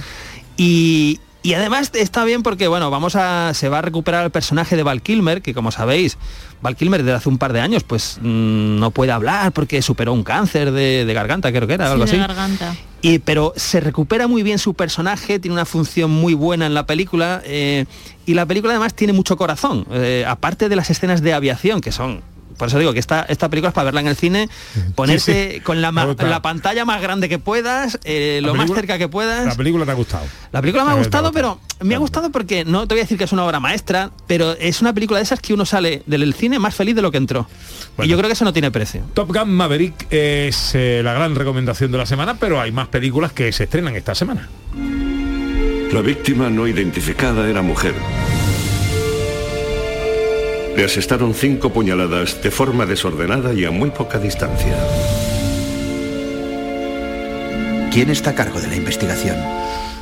[0.57, 3.53] Y, Y además está bien porque, bueno, vamos a.
[3.53, 6.17] se va a recuperar el personaje de Val Kilmer, que como sabéis,
[6.61, 10.11] Val Kilmer desde hace un par de años, pues mm, no puede hablar porque superó
[10.11, 12.27] un cáncer de, de garganta, creo que era, algo Sí, de así.
[12.27, 12.75] garganta.
[13.01, 16.85] Y, pero se recupera muy bien su personaje, tiene una función muy buena en la
[16.85, 17.85] película eh,
[18.25, 21.93] y la película además tiene mucho corazón, eh, aparte de las escenas de aviación que
[21.93, 22.21] son...
[22.59, 24.49] Por eso digo que esta, esta película es para verla en el cine,
[24.93, 25.59] ponerse sí.
[25.61, 29.45] con la, ma- pantalla más grande que puedas, eh, lo más cerca que puedas.
[29.47, 30.25] La película te ha gustado.
[30.51, 33.03] La película me ha ver, gustado, pero me ha gustado porque no te voy a
[33.05, 36.03] decir que es una obra maestra, pero es una película de esas que uno sale
[36.05, 37.47] del cine más feliz de lo que entró.
[37.97, 39.03] Y yo creo que eso no tiene precio.
[39.13, 43.31] Top Gun Maverick es eh, la gran recomendación de la semana, pero hay más películas
[43.31, 44.49] que se estrenan esta semana.
[45.93, 47.93] La víctima no identificada era mujer.
[50.75, 54.77] Le asestaron cinco puñaladas de forma desordenada y a muy poca distancia.
[57.91, 59.35] ¿Quién está a cargo de la investigación?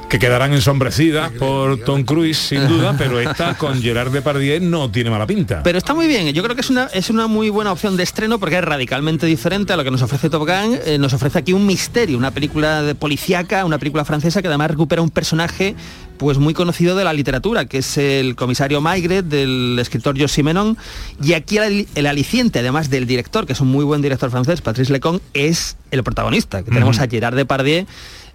[0.09, 5.09] Que quedarán ensombrecidas por Tom Cruise, sin duda, pero esta con Gerard Depardieu no tiene
[5.09, 5.61] mala pinta.
[5.63, 8.03] Pero está muy bien, yo creo que es una, es una muy buena opción de
[8.03, 10.79] estreno porque es radicalmente diferente a lo que nos ofrece Top Gun.
[10.85, 14.71] Eh, nos ofrece aquí un misterio, una película de policíaca, una película francesa que además
[14.71, 15.75] recupera un personaje
[16.17, 20.77] pues muy conocido de la literatura, que es el comisario Maigret del escritor José Menon.
[21.21, 24.61] Y aquí el, el aliciente, además del director, que es un muy buen director francés,
[24.61, 27.85] Patrice Lecon, es el protagonista, que tenemos a Gerard Depardieu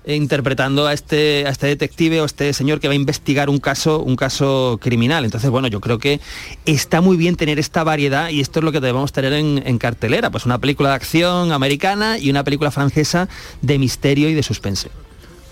[0.06, 4.00] interpretando a este, a este detective o este señor que va a investigar un caso,
[4.00, 5.24] un caso criminal.
[5.24, 6.20] Entonces, bueno, yo creo que
[6.66, 9.78] está muy bien tener esta variedad y esto es lo que debemos tener en, en
[9.78, 10.30] cartelera.
[10.30, 13.28] Pues una película de acción americana y una película francesa
[13.60, 14.90] de misterio y de suspense.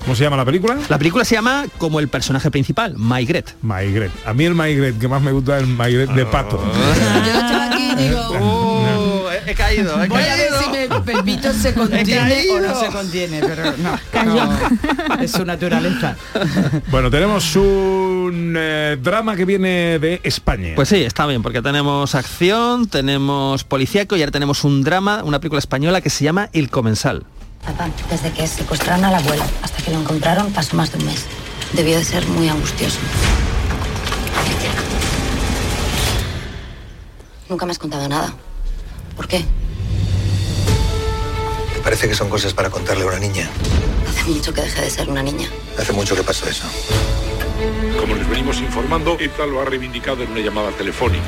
[0.00, 0.78] ¿Cómo se llama la película?
[0.88, 3.54] La película se llama como el personaje principal, Maigret.
[3.60, 4.10] Maigret.
[4.24, 6.56] A mí el Maigret que más me gusta es el Maigret de pato.
[7.26, 10.69] Yo estaba aquí y digo, Oh, he, he caído, he voy a ver caído.
[11.00, 16.16] si me Pepito se contiene o no se contiene, pero no, no, es su naturaleza.
[16.90, 20.72] Bueno, tenemos un eh, drama que viene de España.
[20.74, 25.40] Pues sí, está bien, porque tenemos acción, tenemos policíaco y ahora tenemos un drama, una
[25.40, 27.24] película española que se llama El Comensal.
[27.64, 31.26] Papá, desde que secuestraron al abuelo hasta que lo encontraron pasó más de un mes.
[31.72, 32.98] Debió de ser muy angustioso.
[37.48, 38.32] Nunca me has contado nada.
[39.16, 39.44] ¿Por qué?
[41.82, 43.48] Parece que son cosas para contarle a una niña.
[44.08, 45.48] Hace mucho que dejé de ser una niña.
[45.78, 46.66] Hace mucho que pasó eso.
[47.98, 51.24] Como les venimos informando, ETA lo ha reivindicado en una llamada telefónica.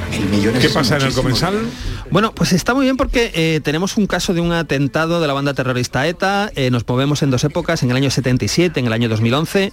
[0.61, 1.55] ¿Qué pasa en el comensal?
[2.11, 5.33] Bueno, pues está muy bien porque eh, tenemos un caso de un atentado de la
[5.33, 8.93] banda terrorista ETA, eh, nos movemos en dos épocas, en el año 77, en el
[8.93, 9.73] año 2011,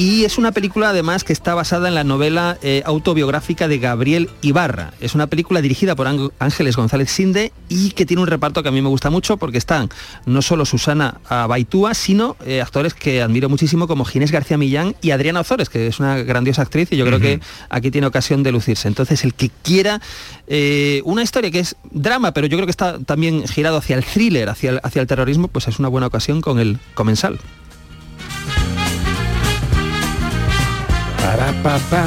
[0.00, 4.30] y es una película además que está basada en la novela eh, autobiográfica de Gabriel
[4.40, 4.94] Ibarra.
[4.98, 8.70] Es una película dirigida por Ángel- Ángeles González Sinde y que tiene un reparto que
[8.70, 9.90] a mí me gusta mucho porque están
[10.24, 15.10] no solo Susana Baitúa, sino eh, actores que admiro muchísimo como Ginés García Millán y
[15.10, 18.52] Adriana Ozores, que es una grandiosa actriz y yo creo que aquí tiene ocasión de
[18.52, 18.88] lucirse.
[18.88, 20.00] Entonces, el que quiera
[20.46, 24.04] eh, una historia que es drama, pero yo creo que está también girado hacia el
[24.04, 27.38] thriller, hacia el, hacia el terrorismo, pues es una buena ocasión con el comensal.
[31.22, 32.06] Para, pa, pa.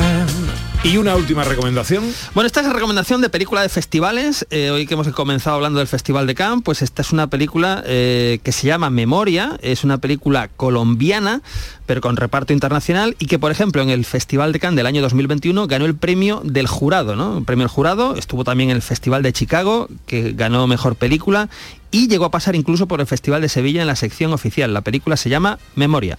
[0.84, 2.04] Y una última recomendación.
[2.34, 4.46] Bueno, esta es la recomendación de película de festivales.
[4.50, 7.82] Eh, hoy que hemos comenzado hablando del Festival de Cannes, pues esta es una película
[7.86, 11.42] eh, que se llama Memoria, es una película colombiana,
[11.86, 15.02] pero con reparto internacional, y que, por ejemplo, en el Festival de Cannes del año
[15.02, 17.38] 2021 ganó el premio del jurado, ¿no?
[17.38, 21.50] El premio del jurado, estuvo también en el Festival de Chicago, que ganó mejor película,
[21.92, 24.74] y llegó a pasar incluso por el Festival de Sevilla en la sección oficial.
[24.74, 26.18] La película se llama Memoria.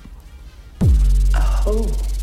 [1.64, 2.13] Yes.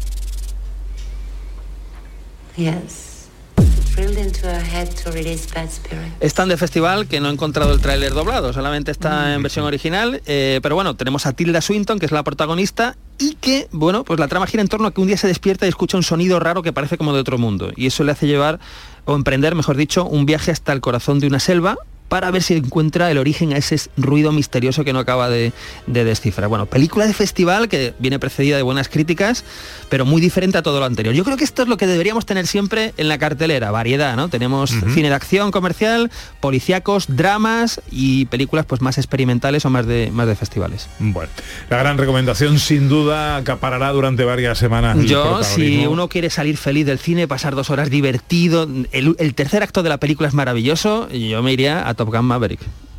[6.34, 10.22] Tan de festival que no he encontrado el tráiler doblado, solamente está en versión original,
[10.26, 14.20] eh, pero bueno, tenemos a Tilda Swinton, que es la protagonista, y que, bueno, pues
[14.20, 16.40] la trama gira en torno a que un día se despierta y escucha un sonido
[16.40, 18.60] raro que parece como de otro mundo, y eso le hace llevar,
[19.06, 21.78] o emprender, mejor dicho, un viaje hasta el corazón de una selva,
[22.12, 25.54] para ver si encuentra el origen a ese ruido misterioso que no acaba de,
[25.88, 26.50] de descifrar.
[26.50, 29.46] Bueno, película de festival que viene precedida de buenas críticas,
[29.88, 31.16] pero muy diferente a todo lo anterior.
[31.16, 34.28] Yo creo que esto es lo que deberíamos tener siempre en la cartelera, variedad, ¿no?
[34.28, 40.12] Tenemos cine de acción comercial, policíacos, dramas y películas pues más experimentales o más de,
[40.12, 40.90] más de festivales.
[41.00, 41.32] Bueno,
[41.70, 44.98] la gran recomendación sin duda acaparará durante varias semanas.
[45.06, 49.64] Yo, si uno quiere salir feliz del cine, pasar dos horas divertido, el, el tercer
[49.64, 52.91] acto de la película es maravilloso, yo me iría a Top Gun Maverick.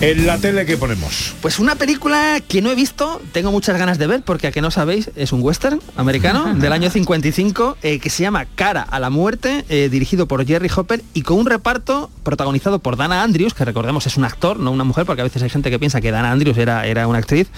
[0.00, 1.34] En la tele que ponemos.
[1.40, 4.60] Pues una película que no he visto, tengo muchas ganas de ver, porque a que
[4.60, 9.00] no sabéis, es un western americano del año 55 eh, que se llama Cara a
[9.00, 13.54] la Muerte, eh, dirigido por Jerry Hopper y con un reparto protagonizado por Dana Andrews,
[13.54, 16.00] que recordemos es un actor, no una mujer, porque a veces hay gente que piensa
[16.00, 17.48] que Dana Andrews era, era una actriz,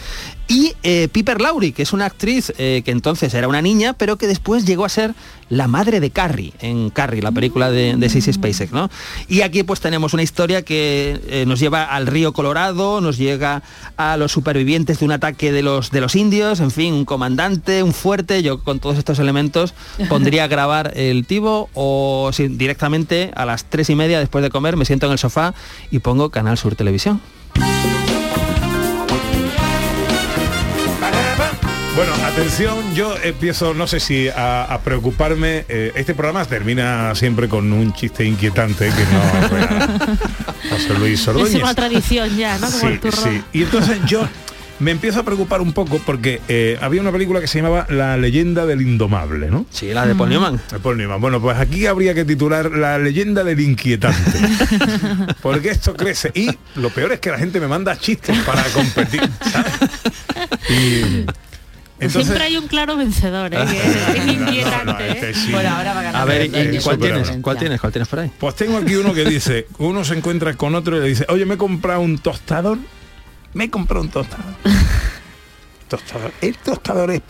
[0.49, 4.17] y eh, Piper Laurie, que es una actriz eh, que entonces era una niña, pero
[4.17, 5.15] que después llegó a ser
[5.49, 8.91] la madre de Carrie, en Carrie, la película de, de Sissy Spacek, ¿no?
[9.29, 13.63] Y aquí pues tenemos una historia que eh, nos lleva al río Colorado, nos llega
[13.97, 17.83] a los supervivientes de un ataque de los, de los indios, en fin, un comandante,
[17.83, 19.75] un fuerte, yo con todos estos elementos
[20.09, 24.77] pondría a grabar el tibo o directamente a las tres y media después de comer
[24.77, 25.55] me siento en el sofá
[25.91, 27.21] y pongo Canal Sur Televisión.
[31.97, 35.65] Bueno, atención, yo empiezo, no sé si a, a preocuparme.
[35.69, 39.99] eh, este programa termina siempre con un chiste inquietante que no vea
[40.71, 41.55] José Luis Es Ordóñez.
[41.63, 42.67] una tradición ya, ¿no?
[42.67, 43.25] Como Sí, el turrón.
[43.25, 43.43] sí.
[43.55, 44.29] Y entonces yo
[44.79, 48.19] me empiezo a preocupar un poco porque eh, había una película que se llamaba La
[48.19, 49.65] leyenda del indomable, ¿no?
[49.71, 50.61] Sí, la de Paul Newman.
[50.71, 51.19] De Paul Newman.
[51.19, 54.39] Bueno, pues aquí habría que titular La leyenda del inquietante.
[55.41, 56.31] porque esto crece.
[56.35, 59.23] Y lo peor es que la gente me manda chistes para competir.
[59.51, 59.73] ¿sabes?
[60.69, 61.25] Y,
[61.99, 63.59] entonces, Siempre hay un claro vencedor, ¿eh?
[63.71, 65.35] que es inquietante.
[65.35, 65.51] sí.
[65.51, 66.23] Por ahora va a ganar.
[66.23, 67.33] A ver, ¿y- y cuál tienes?
[67.41, 67.81] ¿Cuál tienes?
[67.81, 68.31] ¿Cuál tienes por ahí?
[68.39, 71.47] Pues tengo aquí uno que dice, uno se encuentra con otro y le dice, oye,
[71.47, 72.79] me he comprado un tostador.
[73.55, 74.45] Me he comprado un tostador.
[75.89, 76.33] tostador.
[76.43, 77.23] El tostador es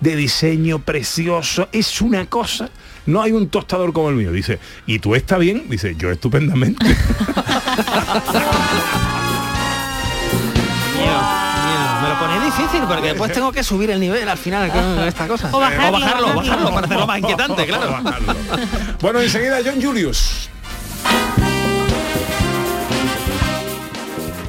[0.00, 2.70] de diseño precioso, es una cosa.
[3.06, 4.30] No hay un tostador como el mío.
[4.30, 5.64] Dice, ¿y tú está bien?
[5.68, 6.86] Dice, yo estupendamente.
[12.56, 15.48] Difícil porque después tengo que subir el nivel al final con esta cosa.
[15.52, 16.36] O bajarlo, o bajarlo, bajarlo.
[16.36, 17.98] bajarlo para hacerlo más inquietante, claro.
[19.00, 20.50] bueno, enseguida John Julius.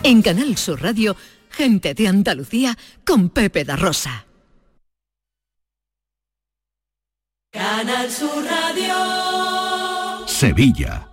[0.03, 1.15] En Canal Sur Radio,
[1.49, 4.25] gente de Andalucía con Pepe da Rosa.
[7.51, 10.27] Canal Sur Radio.
[10.27, 11.12] Sevilla.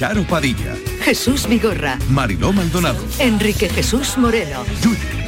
[0.00, 4.64] Charo Padilla, Jesús Vigorra, Mariló Maldonado, Enrique Jesús Moreno,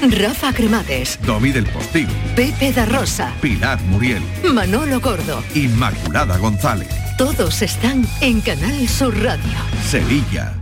[0.01, 5.45] Rafa Cremades, Domi del Postigo, Pepe da Rosa, Pilar Muriel, Manolo Gordo.
[5.55, 9.53] Inmaculada González, Todos están en Canal Sur Radio.
[9.87, 10.62] Sevilla.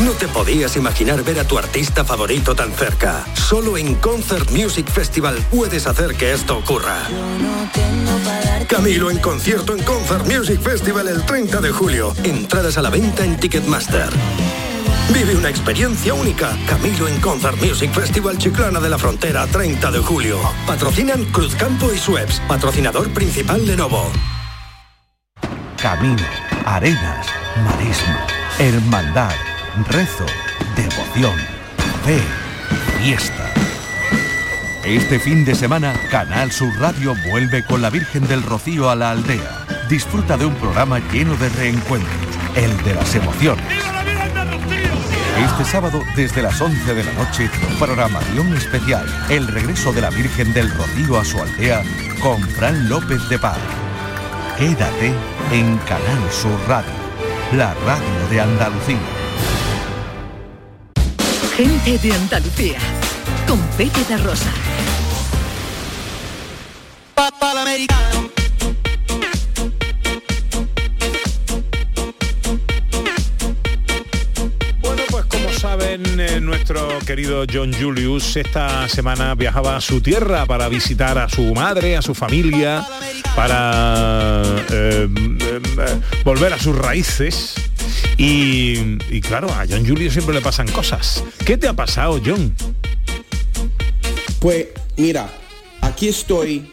[0.00, 3.24] No te podías imaginar ver a tu artista favorito tan cerca.
[3.34, 6.96] Solo en Concert Music Festival puedes hacer que esto ocurra.
[8.68, 12.14] Camilo en concierto en Concert Music Festival el 30 de julio.
[12.24, 14.08] Entradas a la venta en Ticketmaster.
[15.12, 16.56] Vive una experiencia única.
[16.66, 20.38] Camilo en Concert Music Festival Chiclana de la Frontera 30 de julio.
[20.66, 22.40] Patrocinan Cruzcampo y Sueps.
[22.48, 24.10] Patrocinador principal Lenovo.
[25.82, 26.22] Camino,
[26.64, 27.26] arenas,
[27.64, 28.26] marisma,
[28.58, 29.34] hermandad,
[29.88, 30.26] rezo,
[30.76, 31.34] devoción,
[32.04, 32.20] fe,
[32.98, 33.50] fiesta.
[34.84, 39.12] Este fin de semana, Canal Sur Radio vuelve con la Virgen del Rocío a la
[39.12, 39.64] aldea.
[39.88, 42.12] Disfruta de un programa lleno de reencuentros,
[42.54, 43.64] el de las emociones.
[45.38, 50.52] Este sábado, desde las 11 de la noche, programación especial, el regreso de la Virgen
[50.52, 51.82] del Rocío a su aldea
[52.20, 53.58] con Fran López de Paz.
[54.58, 55.14] Quédate
[55.50, 56.92] en Canal Sur Radio,
[57.52, 59.21] la radio de Andalucía.
[61.56, 62.78] Gente de Andalucía
[63.46, 64.50] con Pepe da Rosa.
[74.80, 80.46] Bueno, pues como saben, eh, nuestro querido John Julius esta semana viajaba a su tierra
[80.46, 82.82] para visitar a su madre, a su familia,
[83.36, 85.06] para eh,
[85.40, 87.54] eh, volver a sus raíces.
[88.16, 91.24] Y, y claro, a John Julius siempre le pasan cosas.
[91.44, 92.54] ¿Qué te ha pasado, John?
[94.40, 95.30] Pues mira,
[95.80, 96.72] aquí estoy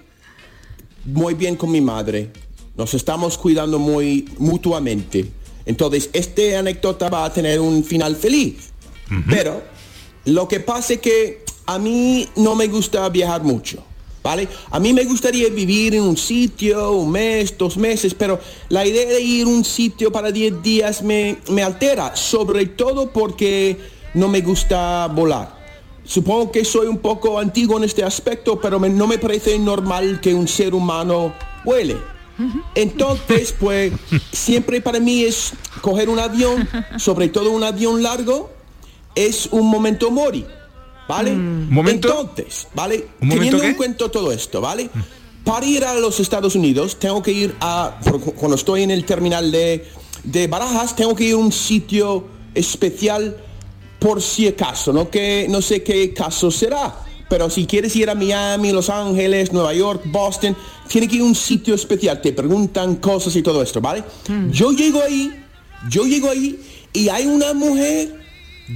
[1.06, 2.32] muy bien con mi madre.
[2.76, 5.30] Nos estamos cuidando muy mutuamente.
[5.66, 8.72] Entonces, esta anécdota va a tener un final feliz.
[9.28, 9.62] Pero
[10.26, 13.84] lo que pasa es que a mí no me gusta viajar mucho.
[14.30, 14.48] ¿Vale?
[14.70, 19.08] A mí me gustaría vivir en un sitio, un mes, dos meses, pero la idea
[19.10, 23.80] de ir a un sitio para 10 días me, me altera, sobre todo porque
[24.14, 25.58] no me gusta volar.
[26.06, 30.22] Supongo que soy un poco antiguo en este aspecto, pero me- no me parece normal
[30.22, 31.34] que un ser humano
[31.66, 31.98] vuele.
[32.76, 33.92] Entonces, pues,
[34.32, 36.70] siempre para mí es coger un avión,
[37.00, 38.52] sobre todo un avión largo,
[39.16, 40.46] es un momento mori,
[41.10, 41.32] ¿vale?
[41.32, 43.08] Entonces, ¿vale?
[43.20, 43.68] ¿Un momento Teniendo qué?
[43.70, 44.92] en cuenta todo esto, ¿vale?
[45.44, 48.00] Para ir a los Estados Unidos, tengo que ir a,
[48.36, 49.88] cuando estoy en el terminal de,
[50.24, 53.36] de Barajas, tengo que ir a un sitio especial
[53.98, 58.16] por si acaso, no que no sé qué caso será, pero si quieres ir a
[58.16, 60.56] Miami, Los Ángeles, Nueva York, Boston,
[60.88, 64.04] tiene que ir a un sitio especial, te preguntan cosas y todo esto, ¿vale?
[64.52, 65.44] Yo llego ahí,
[65.90, 66.60] yo llego ahí
[66.94, 68.22] y hay una mujer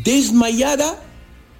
[0.04, 1.00] desmayada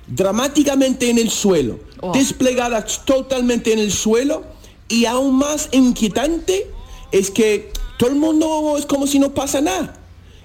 [0.08, 1.80] dramáticamente en el suelo,
[2.14, 4.44] desplegada totalmente en el suelo
[4.88, 6.68] y aún más inquietante
[7.12, 9.94] es que todo el mundo es como si no pasa nada.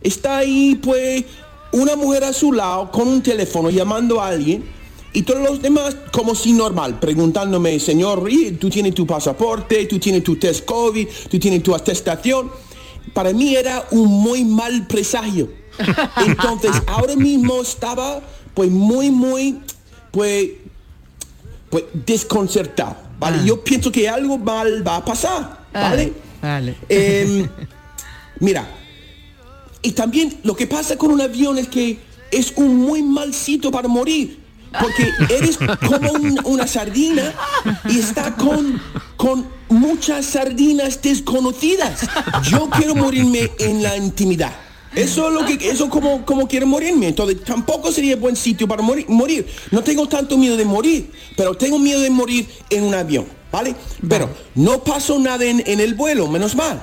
[0.01, 1.25] Está ahí pues
[1.73, 4.65] una mujer a su lado con un teléfono llamando a alguien
[5.13, 9.87] y todos los demás como si normal, preguntándome, señor, ¿y ¿tú tienes tu pasaporte?
[9.87, 11.09] ¿Tú tienes tu test COVID?
[11.31, 12.51] ¿Tú tienes tu atestación?
[13.15, 15.51] Para mí era un muy mal presagio.
[16.27, 18.21] Entonces, ahora mismo estaba
[18.59, 19.61] pues muy, muy,
[20.11, 20.49] pues,
[21.71, 23.39] pues desconcertado, ¿vale?
[23.47, 26.13] Yo pienso que algo mal va a pasar, ¿vale?
[26.43, 26.77] Vale.
[26.89, 27.49] Em,
[28.41, 28.67] mira,
[29.81, 32.01] y también lo que pasa con un avión es que
[32.33, 34.41] es un muy mal sitio para morir.
[34.81, 37.33] Porque eres como un- una sardina
[37.89, 38.83] y está con,
[39.17, 42.01] con muchas sardinas desconocidas.
[42.43, 44.53] Yo quiero morirme en la intimidad.
[44.95, 47.09] Eso es lo que eso como como quiero morirme.
[47.09, 49.47] Entonces tampoco sería buen sitio para morir, morir.
[49.70, 53.74] No tengo tanto miedo de morir, pero tengo miedo de morir en un avión, ¿vale?
[54.09, 56.82] Pero no pasó nada en, en el vuelo, menos mal.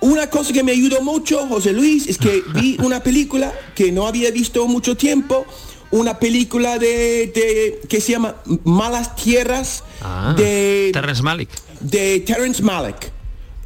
[0.00, 4.06] Una cosa que me ayudó mucho, José Luis, es que vi una película que no
[4.06, 5.44] había visto mucho tiempo,
[5.90, 11.48] una película de, de- que se llama Malas Tierras Ah, de Terrence Malick.
[11.80, 13.10] de Terrence Malick.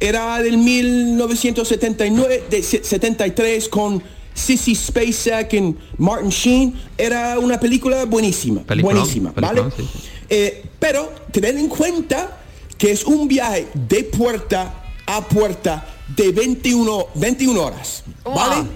[0.01, 4.01] Era del 1979, de se- 73 con
[4.33, 6.73] Sissy Spacek y Martin Sheen.
[6.97, 9.63] Era una película buenísima, Peliculón, buenísima, ¿vale?
[9.77, 9.99] sí, sí.
[10.29, 12.37] Eh, pero tener en cuenta
[12.77, 14.73] que es un viaje de puerta
[15.05, 15.85] a puerta
[16.15, 18.67] de 21, 21 horas, ¿vale?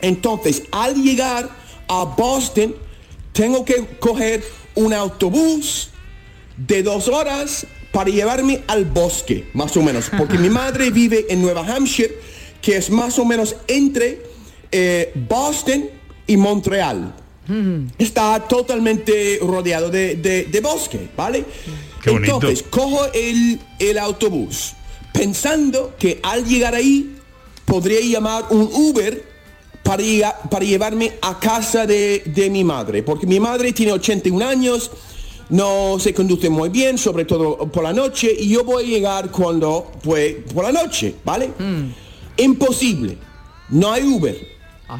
[0.00, 1.48] Entonces, al llegar
[1.88, 2.74] a Boston,
[3.32, 4.42] tengo que coger
[4.74, 5.90] un autobús
[6.56, 7.66] de dos horas
[7.96, 12.14] para llevarme al bosque, más o menos, porque mi madre vive en Nueva Hampshire,
[12.60, 14.20] que es más o menos entre
[14.70, 15.88] eh, Boston
[16.26, 17.14] y Montreal.
[17.96, 21.44] Está totalmente rodeado de, de- de bosque, ¿vale?
[22.02, 22.10] Qué.
[22.34, 24.74] Entonces, cojo el, el autobús
[25.12, 27.16] pensando que al llegar ahí
[27.64, 29.24] podría llamar un Uber
[29.82, 30.02] para,
[30.50, 34.90] para llevarme a casa de, de mi madre, porque mi madre tiene 81 años,
[35.48, 39.30] no se conduce muy bien, sobre todo por la noche, y yo voy a llegar
[39.30, 41.50] cuando, pues, por la noche, ¿vale?
[42.36, 43.16] Imposible,
[43.70, 44.36] no hay Uber,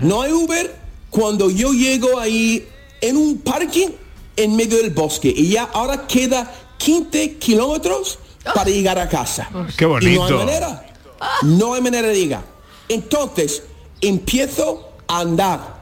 [0.00, 0.74] no hay Uber
[1.10, 2.66] cuando yo llego ahí
[3.00, 3.88] en un parking
[4.36, 8.18] en medio del bosque, y ya ahora queda 15 kilómetros
[8.54, 9.48] para llegar a casa.
[9.76, 10.36] Qué Y no hay bonito.
[10.38, 10.82] manera.
[11.42, 12.44] No hay manera de llegar.
[12.88, 13.62] Entonces,
[14.00, 15.75] empiezo a andar.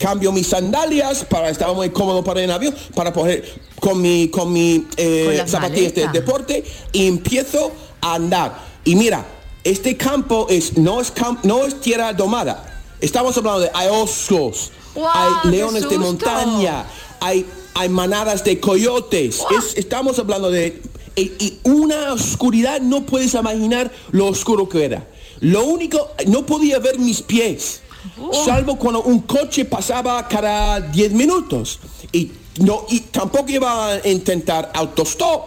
[0.00, 3.44] Cambio mis sandalias para estar muy cómodo para el avión, para poner
[3.78, 7.70] con mi, con mi eh, Con las zapatillas de deporte y empiezo
[8.00, 8.58] a andar.
[8.84, 9.26] Y mira,
[9.62, 12.80] este campo es, no, es cam- no es tierra domada.
[13.00, 15.12] Estamos hablando de hay osos, ¡Guau,
[15.44, 16.86] hay leones de montaña,
[17.20, 17.44] hay,
[17.74, 19.40] hay manadas de coyotes.
[19.58, 20.80] Es- estamos hablando de...
[21.16, 25.06] Y, y una oscuridad, no puedes imaginar lo oscuro que era.
[25.40, 27.82] Lo único, no podía ver mis pies,
[28.44, 31.78] salvo cuando un coche pasaba cada 10 minutos.
[32.12, 32.30] Y,
[32.60, 35.42] no, y tampoco iba a intentar autostop,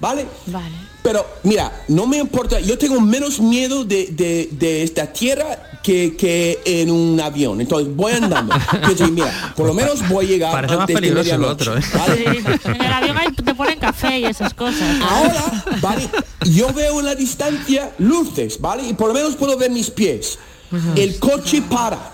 [0.00, 0.26] ¿vale?
[0.46, 0.74] Vale.
[1.02, 6.16] Pero mira, no me importa, yo tengo menos miedo de, de- de esta tierra que,
[6.16, 7.60] que en un avión.
[7.60, 8.54] Entonces voy andando.
[8.72, 11.82] Entonces, mira, por lo menos voy a llegar Parece más de peligroso el otro, ¿eh?
[11.92, 12.24] ¿vale?
[12.64, 14.98] En el avión hay- te ponen café y esas cosas.
[15.02, 16.08] Ahora, ¿vale?
[16.46, 18.88] Yo veo en la distancia luces, ¿vale?
[18.88, 20.38] Y por lo menos puedo ver mis pies.
[20.96, 22.12] El coche para.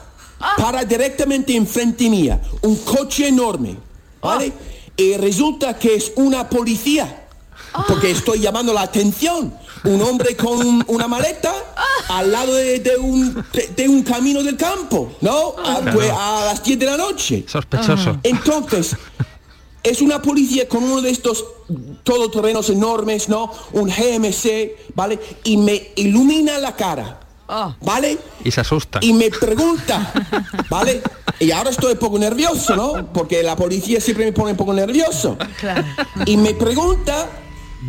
[0.57, 2.41] Para directamente enfrente mía.
[2.63, 3.77] Un coche enorme,
[4.23, 4.53] ¿vale?
[4.97, 7.17] Y resulta que es una policía.
[7.87, 9.55] Porque estoy llamando la atención.
[9.85, 11.53] Un hombre con un- una maleta
[12.09, 15.55] al lado de, de un, de, de un camino del campo, ¿no?
[15.65, 17.45] A, pues, a las 10 de la noche.
[17.47, 18.19] Sospechoso.
[18.23, 18.97] Entonces,
[19.83, 21.45] es una policía con uno de estos
[22.03, 23.51] todoterrenos enormes, ¿no?
[23.73, 25.19] Un GMC, ¿vale?
[25.45, 27.20] Y me ilumina la cara,
[27.81, 28.19] ¿vale?
[28.45, 29.01] Y se asusta.
[29.03, 30.13] Y me pregunta,
[30.69, 31.03] ¿vale?
[31.39, 33.13] Y ahora estoy un poco nervioso, ¿no?
[33.13, 35.37] Porque la policía siempre me pone un poco nervioso.
[36.27, 37.29] Y me pregunta,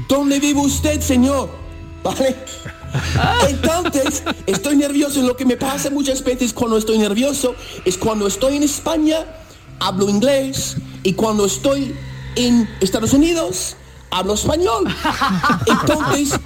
[0.07, 1.49] ¿dónde vive usted, señor?
[2.03, 2.36] ¿Vale?
[3.47, 5.22] Entonces, estoy nervioso.
[5.22, 7.55] Lo que me pasa muchas veces cuando estoy nervioso
[7.86, 9.26] es cuando estoy en España,
[9.80, 10.78] hablo inglés.
[11.03, 11.95] Y cuando estoy
[12.36, 13.76] en Estados Unidos,
[14.09, 14.86] hablo español.
[15.68, 16.39] Entonces,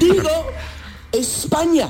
[0.00, 0.30] digo
[1.12, 1.88] España.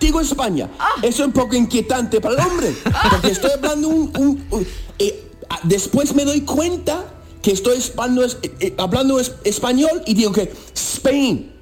[0.00, 0.68] Digo España.
[1.02, 2.74] Eso es un poco inquietante para el hombre.
[3.10, 4.12] Porque estoy hablando un...
[4.18, 4.66] un- un-
[4.98, 7.04] eh, ah, después me doy cuenta
[7.42, 8.30] que estoy hablando, eh,
[8.60, 11.52] eh, hablando es- español y digo que Spain.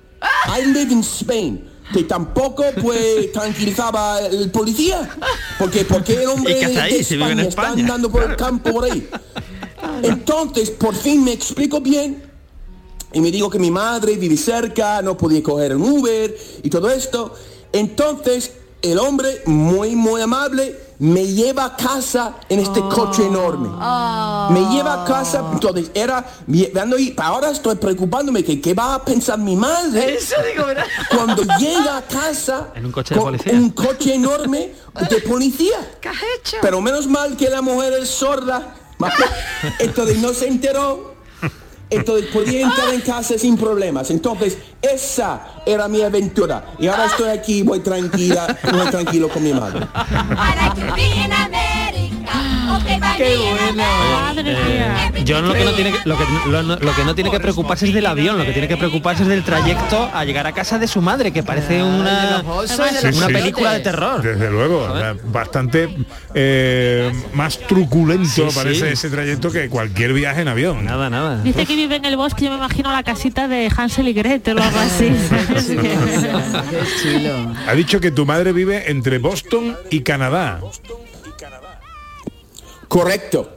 [0.58, 1.70] I live in Spain.
[1.92, 5.08] Que tampoco pues tranquilizaba el policía.
[5.58, 8.10] Porque, porque el hombre ¿Y qué hace ahí de si vive en España está andando
[8.10, 9.06] por el campo por ahí.
[10.02, 12.22] Entonces, por fin me explico bien
[13.12, 16.90] y me digo que mi madre vive cerca, no podía coger un Uber y todo
[16.90, 17.34] esto.
[17.74, 18.52] Entonces,
[18.82, 23.68] el hombre, muy, muy amable, me lleva a casa en este coche enorme.
[24.50, 26.72] Me lleva a casa, entonces era, y
[27.16, 30.86] ahora estoy preocupándome que qué va a pensar mi madre Eso digo, ¿verdad?
[31.10, 33.52] cuando llega a casa En un coche de con policía.
[33.52, 34.72] un coche enorme
[35.10, 35.96] de policía.
[36.00, 36.58] ¿Qué has hecho?
[36.62, 38.76] Pero menos mal que la mujer es sorda.
[39.80, 41.13] Entonces no se enteró.
[41.94, 44.10] Entonces podía entrar en casa sin problemas.
[44.10, 46.74] Entonces esa era mi aventura.
[46.78, 49.86] Y ahora estoy aquí, voy tranquila, voy tranquilo con mi madre.
[53.16, 53.84] Qué bueno.
[54.12, 55.10] Madre mía.
[55.14, 56.24] Eh, John lo que no tiene que, lo que,
[56.84, 59.28] lo, que no tiene que preocuparse es del avión, lo que tiene que preocuparse es
[59.28, 63.80] del trayecto a llegar a casa de su madre, que parece una, una película de
[63.80, 64.22] terror.
[64.22, 64.88] Desde luego,
[65.26, 65.88] bastante
[66.34, 68.54] eh, más truculento Sí, sí.
[68.54, 70.84] parece ese trayecto que cualquier viaje en avión.
[70.84, 71.42] Nada, nada.
[71.42, 74.58] Dice que vive en el bosque, yo me imagino la casita de Hansel y Gretel
[74.58, 75.12] o algo así.
[77.66, 80.60] Ha dicho que tu madre vive entre Boston y Canadá.
[82.88, 83.50] Correcto.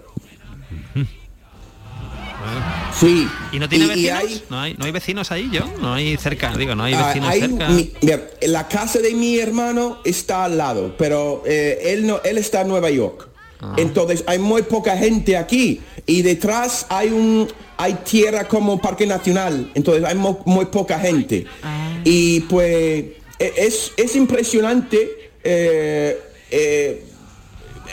[3.00, 3.28] Sí.
[3.52, 4.20] ¿Y no tiene y vecinos?
[4.20, 5.72] hay- ¿No, hay, ¿No hay vecinos ahí, John?
[5.82, 7.70] No hay cerca, digo, no hay Ah, vecinos hay- cerca.
[7.70, 12.38] mi- mira, la casa de mi hermano está al lado, pero eh, él no, él
[12.38, 13.28] está en Nueva York.
[13.60, 13.74] Ah.
[13.78, 17.48] Entonces hay muy poca gente aquí y detrás hay un
[17.80, 19.72] hay tierra como parque nacional.
[19.76, 22.00] Entonces hay mo- muy, poca gente Ah.
[22.04, 23.06] y pues
[23.40, 26.20] e- es, es impresionante eh,
[26.50, 27.04] eh,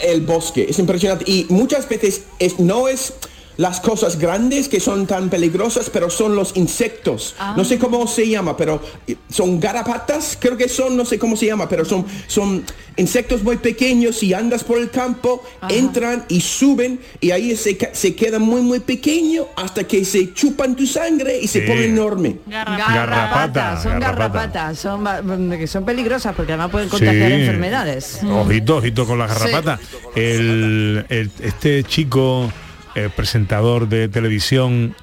[0.03, 1.25] el bosque, es impresionante.
[1.31, 3.13] Y muchas veces es, no es
[3.57, 7.35] las cosas grandes que son tan peligrosas, pero son los insectos.
[7.39, 7.55] Ah.
[7.57, 11.37] No sé cómo se llama, pero eh, son garrapatas, creo que son, no sé cómo
[11.37, 12.65] se llama, pero son, son
[12.97, 18.15] insectos muy pequeños y andas por el campo, entran y suben y ahí se, se
[18.15, 21.67] queda muy muy pequeño hasta que se chupan tu sangre y se Sí.
[21.67, 22.37] pone enorme.
[22.47, 24.29] Garrapatas, son garrapata.
[24.39, 25.23] garrapatas, son ba-
[25.57, 27.35] que son peligrosas porque además pueden contagiar Sí.
[27.35, 28.21] enfermedades.
[28.25, 29.79] Ojito, ojito con la garrapata.
[30.15, 32.51] El, el- este chico
[32.95, 34.95] eh, presentador de televisión,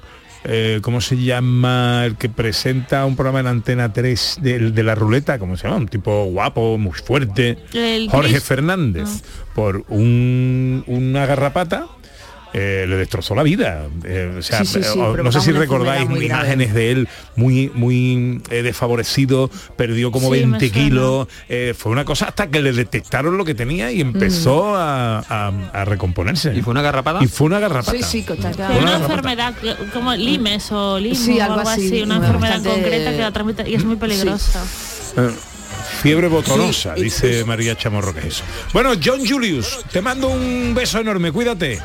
[0.44, 2.04] eh, ¿cómo se llama?
[2.04, 5.76] El que presenta un programa en Antena 3 de, de la ruleta, ¿cómo se llama?
[5.76, 7.58] Un tipo guapo, muy fuerte.
[7.72, 8.40] El Jorge.
[8.40, 9.22] Fernández.
[9.54, 11.86] Por un- una garrapata.
[12.54, 13.86] Eh, le destrozó la vida.
[14.04, 18.40] Eh, o sea, Sí, sí, sí, no sé si recordáis imágenes de él muy muy
[18.50, 20.84] eh, desfavorecido, perdió como Sí, me 20 suena.
[20.84, 25.18] kilos, eh, fue una cosa hasta que le detectaron lo que tenía y empezó a,
[25.20, 26.54] a- a recomponerse.
[26.54, 27.20] ¿Y fue una garrapada?
[27.22, 27.92] Y fue una garrapata.
[27.92, 29.54] Sí, sí, una Una enfermedad
[29.92, 33.18] como limes o limos Sí, o algo algo así, así, una enfermedad bastante- concreta que
[33.18, 34.62] la transmite y es muy peligrosa.
[36.02, 38.44] Fiebre botonosa, Sí, dice es- María Chamorro que es eso.
[38.72, 41.78] Bueno, John Julius, te mando un beso enorme, cuídate.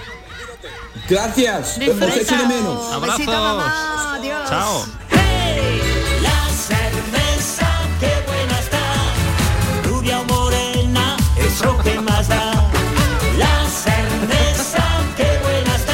[1.09, 1.77] Gracias.
[1.77, 2.93] Os echo de menos.
[2.93, 3.19] Abrazos.
[3.19, 4.15] Besito, mamá.
[4.15, 4.49] Adiós.
[4.49, 4.85] Chao.
[6.21, 7.67] La cerveza,
[7.99, 8.79] qué buena está.
[9.89, 12.51] Rubia o morena, es lo que más da.
[13.37, 14.83] La cerveza,
[15.15, 15.93] qué buena está.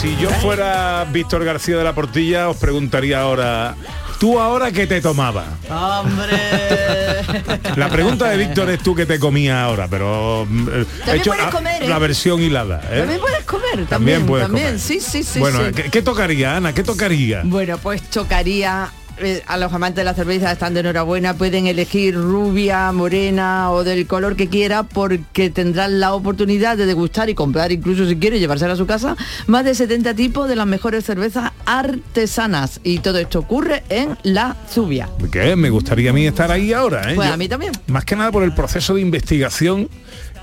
[0.00, 3.74] Si, si yo fuera Víctor García de la Portilla, os preguntaría ahora,
[4.18, 5.46] ¿Tú ahora qué te tomabas?
[5.68, 6.36] ¡Hombre!
[7.76, 11.30] La pregunta de Víctor es tú que te comías ahora, pero mm, eh, he hecho
[11.30, 11.88] puedes la, comer, ¿eh?
[11.88, 12.80] la versión hilada.
[12.90, 13.00] ¿eh?
[13.00, 14.80] También puedes comer, También también, puedes también, comer.
[14.80, 15.38] sí, sí, sí.
[15.38, 15.72] bueno, sí.
[15.74, 16.72] ¿qué, qué tocaría, Ana?
[16.72, 17.42] ¿Qué tocaría?
[17.44, 22.14] Bueno, pues chocaría eh, a los amantes de la cerveza están de enhorabuena, pueden elegir
[22.14, 27.72] rubia, morena o del color que quiera porque tendrán la oportunidad de degustar y comprar,
[27.72, 31.52] incluso si quiere llevársela a su casa, más de 70 tipos de las mejores cervezas
[31.64, 32.80] artesanas.
[32.84, 35.08] Y todo esto ocurre en La Zubia.
[35.30, 35.56] ¿Qué?
[35.56, 37.14] Me gustaría a mí estar ahí ahora, ¿eh?
[37.14, 37.72] Pues Yo- a mí también.
[37.86, 39.88] Más que nada por el proceso de investigación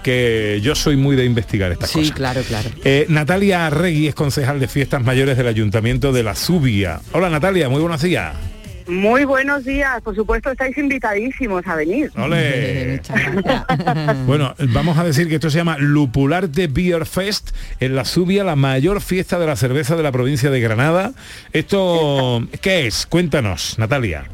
[0.03, 2.15] que yo soy muy de investigar estas Sí, cosas.
[2.15, 2.69] claro, claro.
[2.83, 6.99] Eh, Natalia Arregui es concejal de fiestas mayores del Ayuntamiento de La Zubia.
[7.13, 8.33] Hola Natalia, muy buenos días.
[8.87, 12.11] Muy buenos días, por supuesto estáis invitadísimos a venir.
[12.15, 13.01] Ole.
[14.25, 18.55] Bueno, vamos a decir que esto se llama Lupularte Beer Fest en La Zubia, la
[18.55, 21.13] mayor fiesta de la cerveza de la provincia de Granada.
[21.51, 23.05] ¿Esto qué es?
[23.05, 24.25] Cuéntanos, Natalia.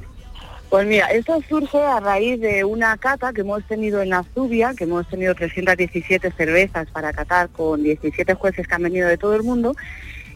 [0.70, 4.74] Pues mira, esto surge a raíz de una cata que hemos tenido en la Zubia,
[4.78, 9.36] que hemos tenido 317 cervezas para catar con 17 jueces que han venido de todo
[9.36, 9.76] el mundo.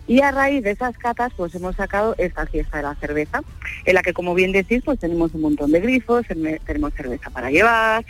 [0.06, 3.42] Y a raíz de esas catas, pues hemos sacado esta fiesta de la cerveza,
[3.86, 7.30] en la que, como bien decís, pues tenemos un montón de grifos, ene- tenemos cerveza
[7.30, 8.04] para llevar,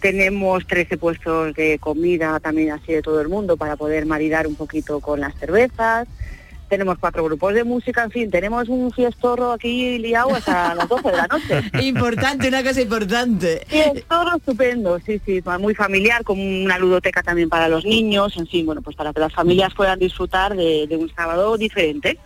[0.00, 4.54] tenemos 13 puestos de comida también así de todo el mundo para poder maridar un
[4.54, 6.06] poquito con las cervezas,
[6.72, 11.10] tenemos cuatro grupos de música, en fin, tenemos un fiestorro aquí liado hasta las 12
[11.10, 11.86] de la noche.
[11.86, 13.66] Importante, una cosa importante.
[13.68, 18.38] Sí, es todo estupendo, sí, sí, muy familiar, con una ludoteca también para los niños,
[18.38, 22.18] en fin, bueno, pues para que las familias puedan disfrutar de, de un sábado diferente.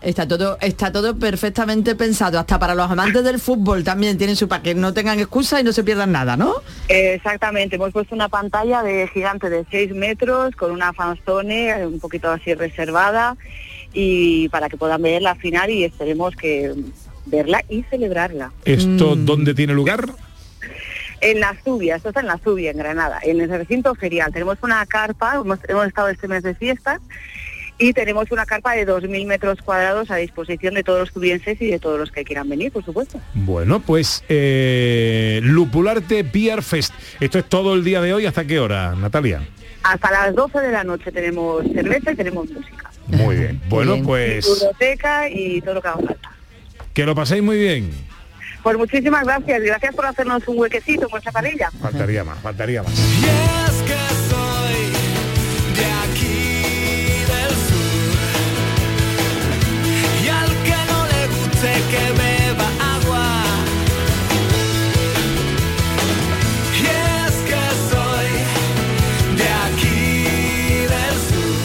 [0.00, 4.48] Está todo, está todo perfectamente pensado, hasta para los amantes del fútbol también tienen su
[4.48, 6.54] para que no tengan excusa y no se pierdan nada, ¿no?
[6.88, 12.30] Exactamente, hemos puesto una pantalla de gigante de 6 metros con una fanzone un poquito
[12.30, 13.36] así reservada
[13.92, 16.74] y para que puedan ver la final y esperemos que
[17.26, 18.52] verla y celebrarla.
[18.64, 19.24] ¿Esto Mm.
[19.24, 20.06] dónde tiene lugar?
[21.20, 24.32] En la Zubia, esto está en la Zubia, en Granada, en el recinto ferial.
[24.32, 27.00] Tenemos una carpa, hemos, hemos estado este mes de fiestas
[27.80, 31.70] y tenemos una carpa de 2.000 metros cuadrados a disposición de todos los tubienses y
[31.70, 33.18] de todos los que quieran venir, por supuesto.
[33.34, 36.92] Bueno, pues eh, Lupularte Beer Fest.
[37.18, 38.26] Esto es todo el día de hoy.
[38.26, 39.42] ¿Hasta qué hora, Natalia?
[39.82, 42.90] Hasta las 12 de la noche tenemos cerveza y tenemos música.
[43.06, 43.60] Muy bien.
[43.68, 46.30] Bueno, Y pues Biblioteca y todo lo que haga falta.
[46.92, 47.90] que lo paséis muy bien.
[48.62, 51.70] Pues muchísimas gracias, gracias por hacernos un huequecito en vuestra parrilla.
[51.80, 52.92] Faltaría más, faltaría más.
[61.60, 63.28] Guste que beba agua
[66.72, 68.30] y es que soy
[69.36, 70.08] de aquí
[70.88, 71.58] del sur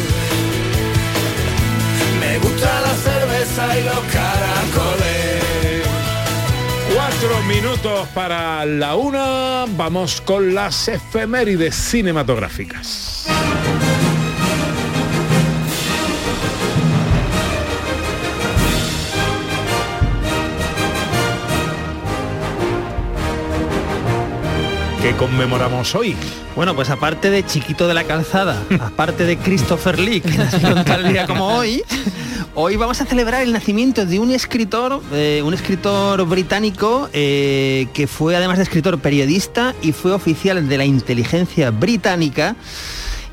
[2.19, 5.43] me gusta la cerveza y los caracoles
[6.93, 9.65] Cuatro minutos para la una.
[9.75, 13.25] Vamos con las efemérides cinematográficas.
[25.05, 26.15] ¿Qué conmemoramos hoy?
[26.55, 31.07] Bueno, pues aparte de Chiquito de la Calzada, aparte de Christopher Lee, que nació tal
[31.13, 31.83] día como hoy,
[32.55, 38.07] hoy vamos a celebrar el nacimiento de un escritor, eh, un escritor británico eh, que
[38.07, 42.55] fue además de escritor periodista y fue oficial de la inteligencia británica.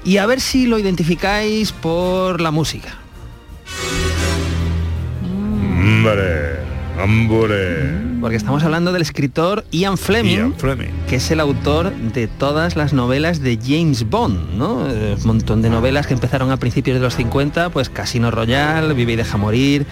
[0.04, 2.98] Y a ver si lo identificáis por la música.
[5.54, 6.41] Hombre,
[7.02, 7.90] hombre.
[8.20, 10.90] Porque estamos hablando del escritor Ian Fleming, Ian Fleming.
[11.08, 14.88] que es el autor de todas las novelas de James Bond, ¿no?
[14.88, 18.94] Eh, Un montón de novelas que empezaron a principios de los 50, pues Casino Royale,
[18.94, 19.86] Vive y deja morir,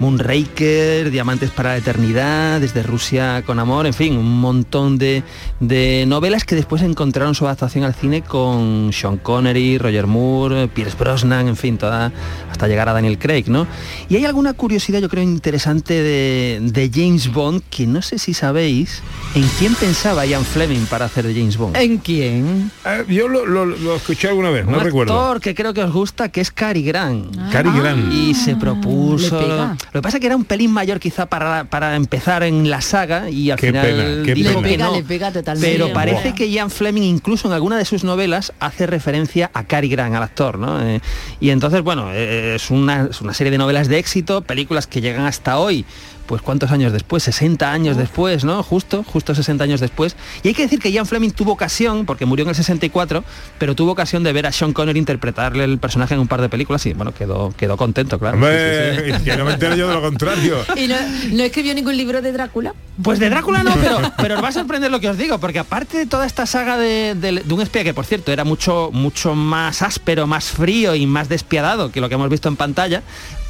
[0.00, 5.22] Moonraker, Diamantes para la Eternidad, Desde Rusia con Amor, en fin, un montón de,
[5.60, 10.96] de novelas que después encontraron su adaptación al cine con Sean Connery, Roger Moore, Pierce
[10.98, 12.12] Brosnan, en fin, toda,
[12.50, 13.66] hasta llegar a Daniel Craig, ¿no?
[14.08, 18.34] Y hay alguna curiosidad, yo creo, interesante de, de James Bond, que no sé si
[18.34, 19.02] sabéis
[19.34, 21.76] en quién pensaba Ian Fleming para hacer de James Bond.
[21.76, 22.70] ¿En quién?
[22.84, 25.12] Eh, yo lo, lo- lo escuché alguna vez, no un recuerdo.
[25.18, 27.36] actor que creo que os gusta, que es Cary Grant.
[27.52, 28.12] Cary Grant.
[28.12, 29.76] Y se propuso...
[29.92, 32.80] Lo que pasa es que era un pelín mayor quizá para, para empezar en la
[32.80, 34.62] saga y al Qué final pena, qué dijo pena.
[34.62, 35.72] que Le pega, le pega totalmente.
[35.72, 39.88] Pero parece que Ian Fleming incluso en alguna de sus novelas hace referencia a Cary
[39.88, 40.80] Grant, al actor, ¿no?
[40.80, 41.00] Eh,
[41.40, 45.00] y entonces, bueno, eh, es, una, es una serie de novelas de éxito, películas que
[45.00, 45.84] llegan hasta hoy
[46.30, 48.62] pues cuántos años después, 60 años después, ¿no?
[48.62, 50.14] Justo, justo 60 años después.
[50.44, 53.24] Y hay que decir que Ian Fleming tuvo ocasión, porque murió en el 64,
[53.58, 56.48] pero tuvo ocasión de ver a Sean Connery interpretarle el personaje en un par de
[56.48, 58.36] películas y bueno, quedó, quedó contento, claro.
[58.36, 59.24] Hombre, Sí, sí, sí.
[59.24, 60.58] que no me entero yo de lo contrario.
[60.76, 60.94] ¿Y no,
[61.32, 62.74] no escribió ningún libro de Drácula?
[63.02, 65.58] Pues de Drácula no, pero, pero os va a sorprender lo que os digo, porque
[65.58, 68.90] aparte de toda esta saga de, de- de un espía que por cierto era mucho,
[68.92, 73.02] mucho más áspero, más frío y más despiadado que lo que hemos visto en pantalla,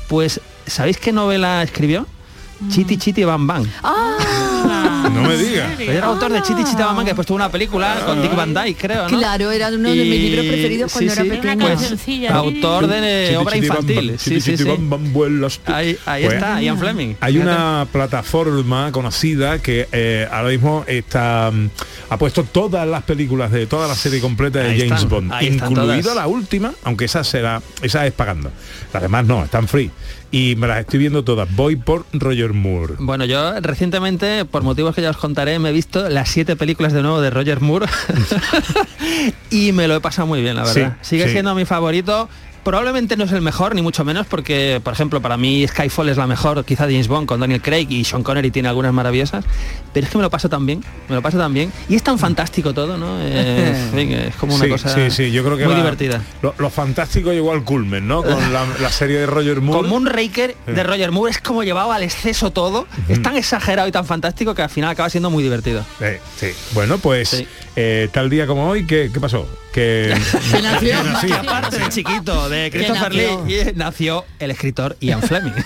[0.09, 2.07] pues ¿sabéis qué novela escribió?
[2.69, 3.67] Chiti Chiti Bam Bam.
[5.13, 5.73] No me digas.
[5.77, 8.35] Pues era autor de Chiti Chiti Bam Bam que después tuvo una película con Dick
[8.37, 9.19] Van Dyke, creo, ¿no?
[9.19, 11.67] Claro, era uno de mis Y- libros preferidos cuando sí, era sí, pequeña.
[11.67, 13.97] pues, autor de Chiti, obra chiti, infantil.
[14.11, 14.69] bam, Sí, chiti, sí, chiti, sí.
[14.69, 15.73] bam, bam, vuelas tú.
[15.73, 17.15] Ahí, ahí Pues, está, Ian Fleming.
[17.21, 17.51] Hay Fíjate.
[17.51, 21.71] una plataforma conocida que eh, ahora mismo está mm,
[22.11, 25.75] ha puesto todas las películas de toda la serie completa de Ahí James están, Bond,
[25.75, 26.05] todas.
[26.15, 28.51] la última, aunque esa será, esa es pagando.
[28.93, 29.91] Las demás no, están free.
[30.33, 31.53] Y me las estoy viendo todas.
[31.57, 32.95] Voy por Roger Moore.
[32.99, 36.93] Bueno, yo recientemente, por motivos que ya os contaré, me he visto las siete películas
[36.93, 37.87] de nuevo de Roger Moore
[39.51, 40.97] y me lo he pasado muy bien, la verdad.
[41.03, 41.33] Sí, Sigue sí.
[41.33, 42.29] siendo mi favorito.
[42.65, 46.17] Probablemente no es el mejor, ni mucho menos, porque, por ejemplo, para mí Skyfall es
[46.19, 49.45] la mejor, quizá James Bond con Daniel Craig y Sean Connery tiene algunas maravillosas,
[49.95, 51.73] pero es que me lo paso tan bien, me lo paso tan bien.
[51.89, 53.19] Y es tan fantástico todo, ¿no?
[53.31, 55.81] Eh, en fin, es como una sí, cosa sí, sí, yo creo que muy la-
[55.81, 56.23] divertida.
[56.43, 58.23] Lo, lo fantástico llegó al culmen, ¿no?
[58.23, 59.81] Con la, la serie de Roger Moore.
[59.81, 63.93] Con Moonraker de Roger Moore es como llevado al exceso todo, es tan exagerado y
[63.93, 65.85] tan fantástico que al final acaba siendo muy divertido.
[66.01, 66.49] Eh, sí.
[66.73, 67.45] Bueno, pues
[67.77, 69.49] eh, tal día como hoy, ¿qué, qué pasó?
[69.73, 70.13] Que,
[70.53, 71.37] Que nació, que nacía.
[71.41, 73.15] aparte de chiquito, de Christopher.
[73.15, 75.53] Lee, y nació el escritor Ian Fleming.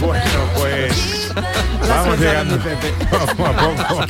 [0.00, 0.24] Bueno,
[0.56, 1.32] pues
[1.88, 2.56] vamos llegando
[3.10, 4.06] poco a poco.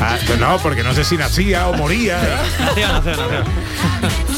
[0.00, 2.18] Ah, pues no, porque no sé si nacía o moría.
[2.58, 3.44] nació, nació, nació.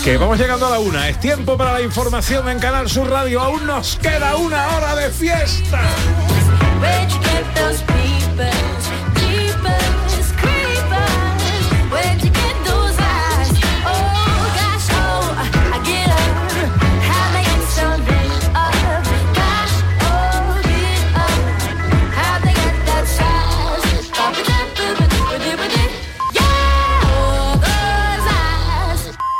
[0.05, 1.09] Que vamos llegando a la una.
[1.09, 3.41] Es tiempo para la información en Canal Sur Radio.
[3.41, 5.81] Aún nos queda una hora de fiesta.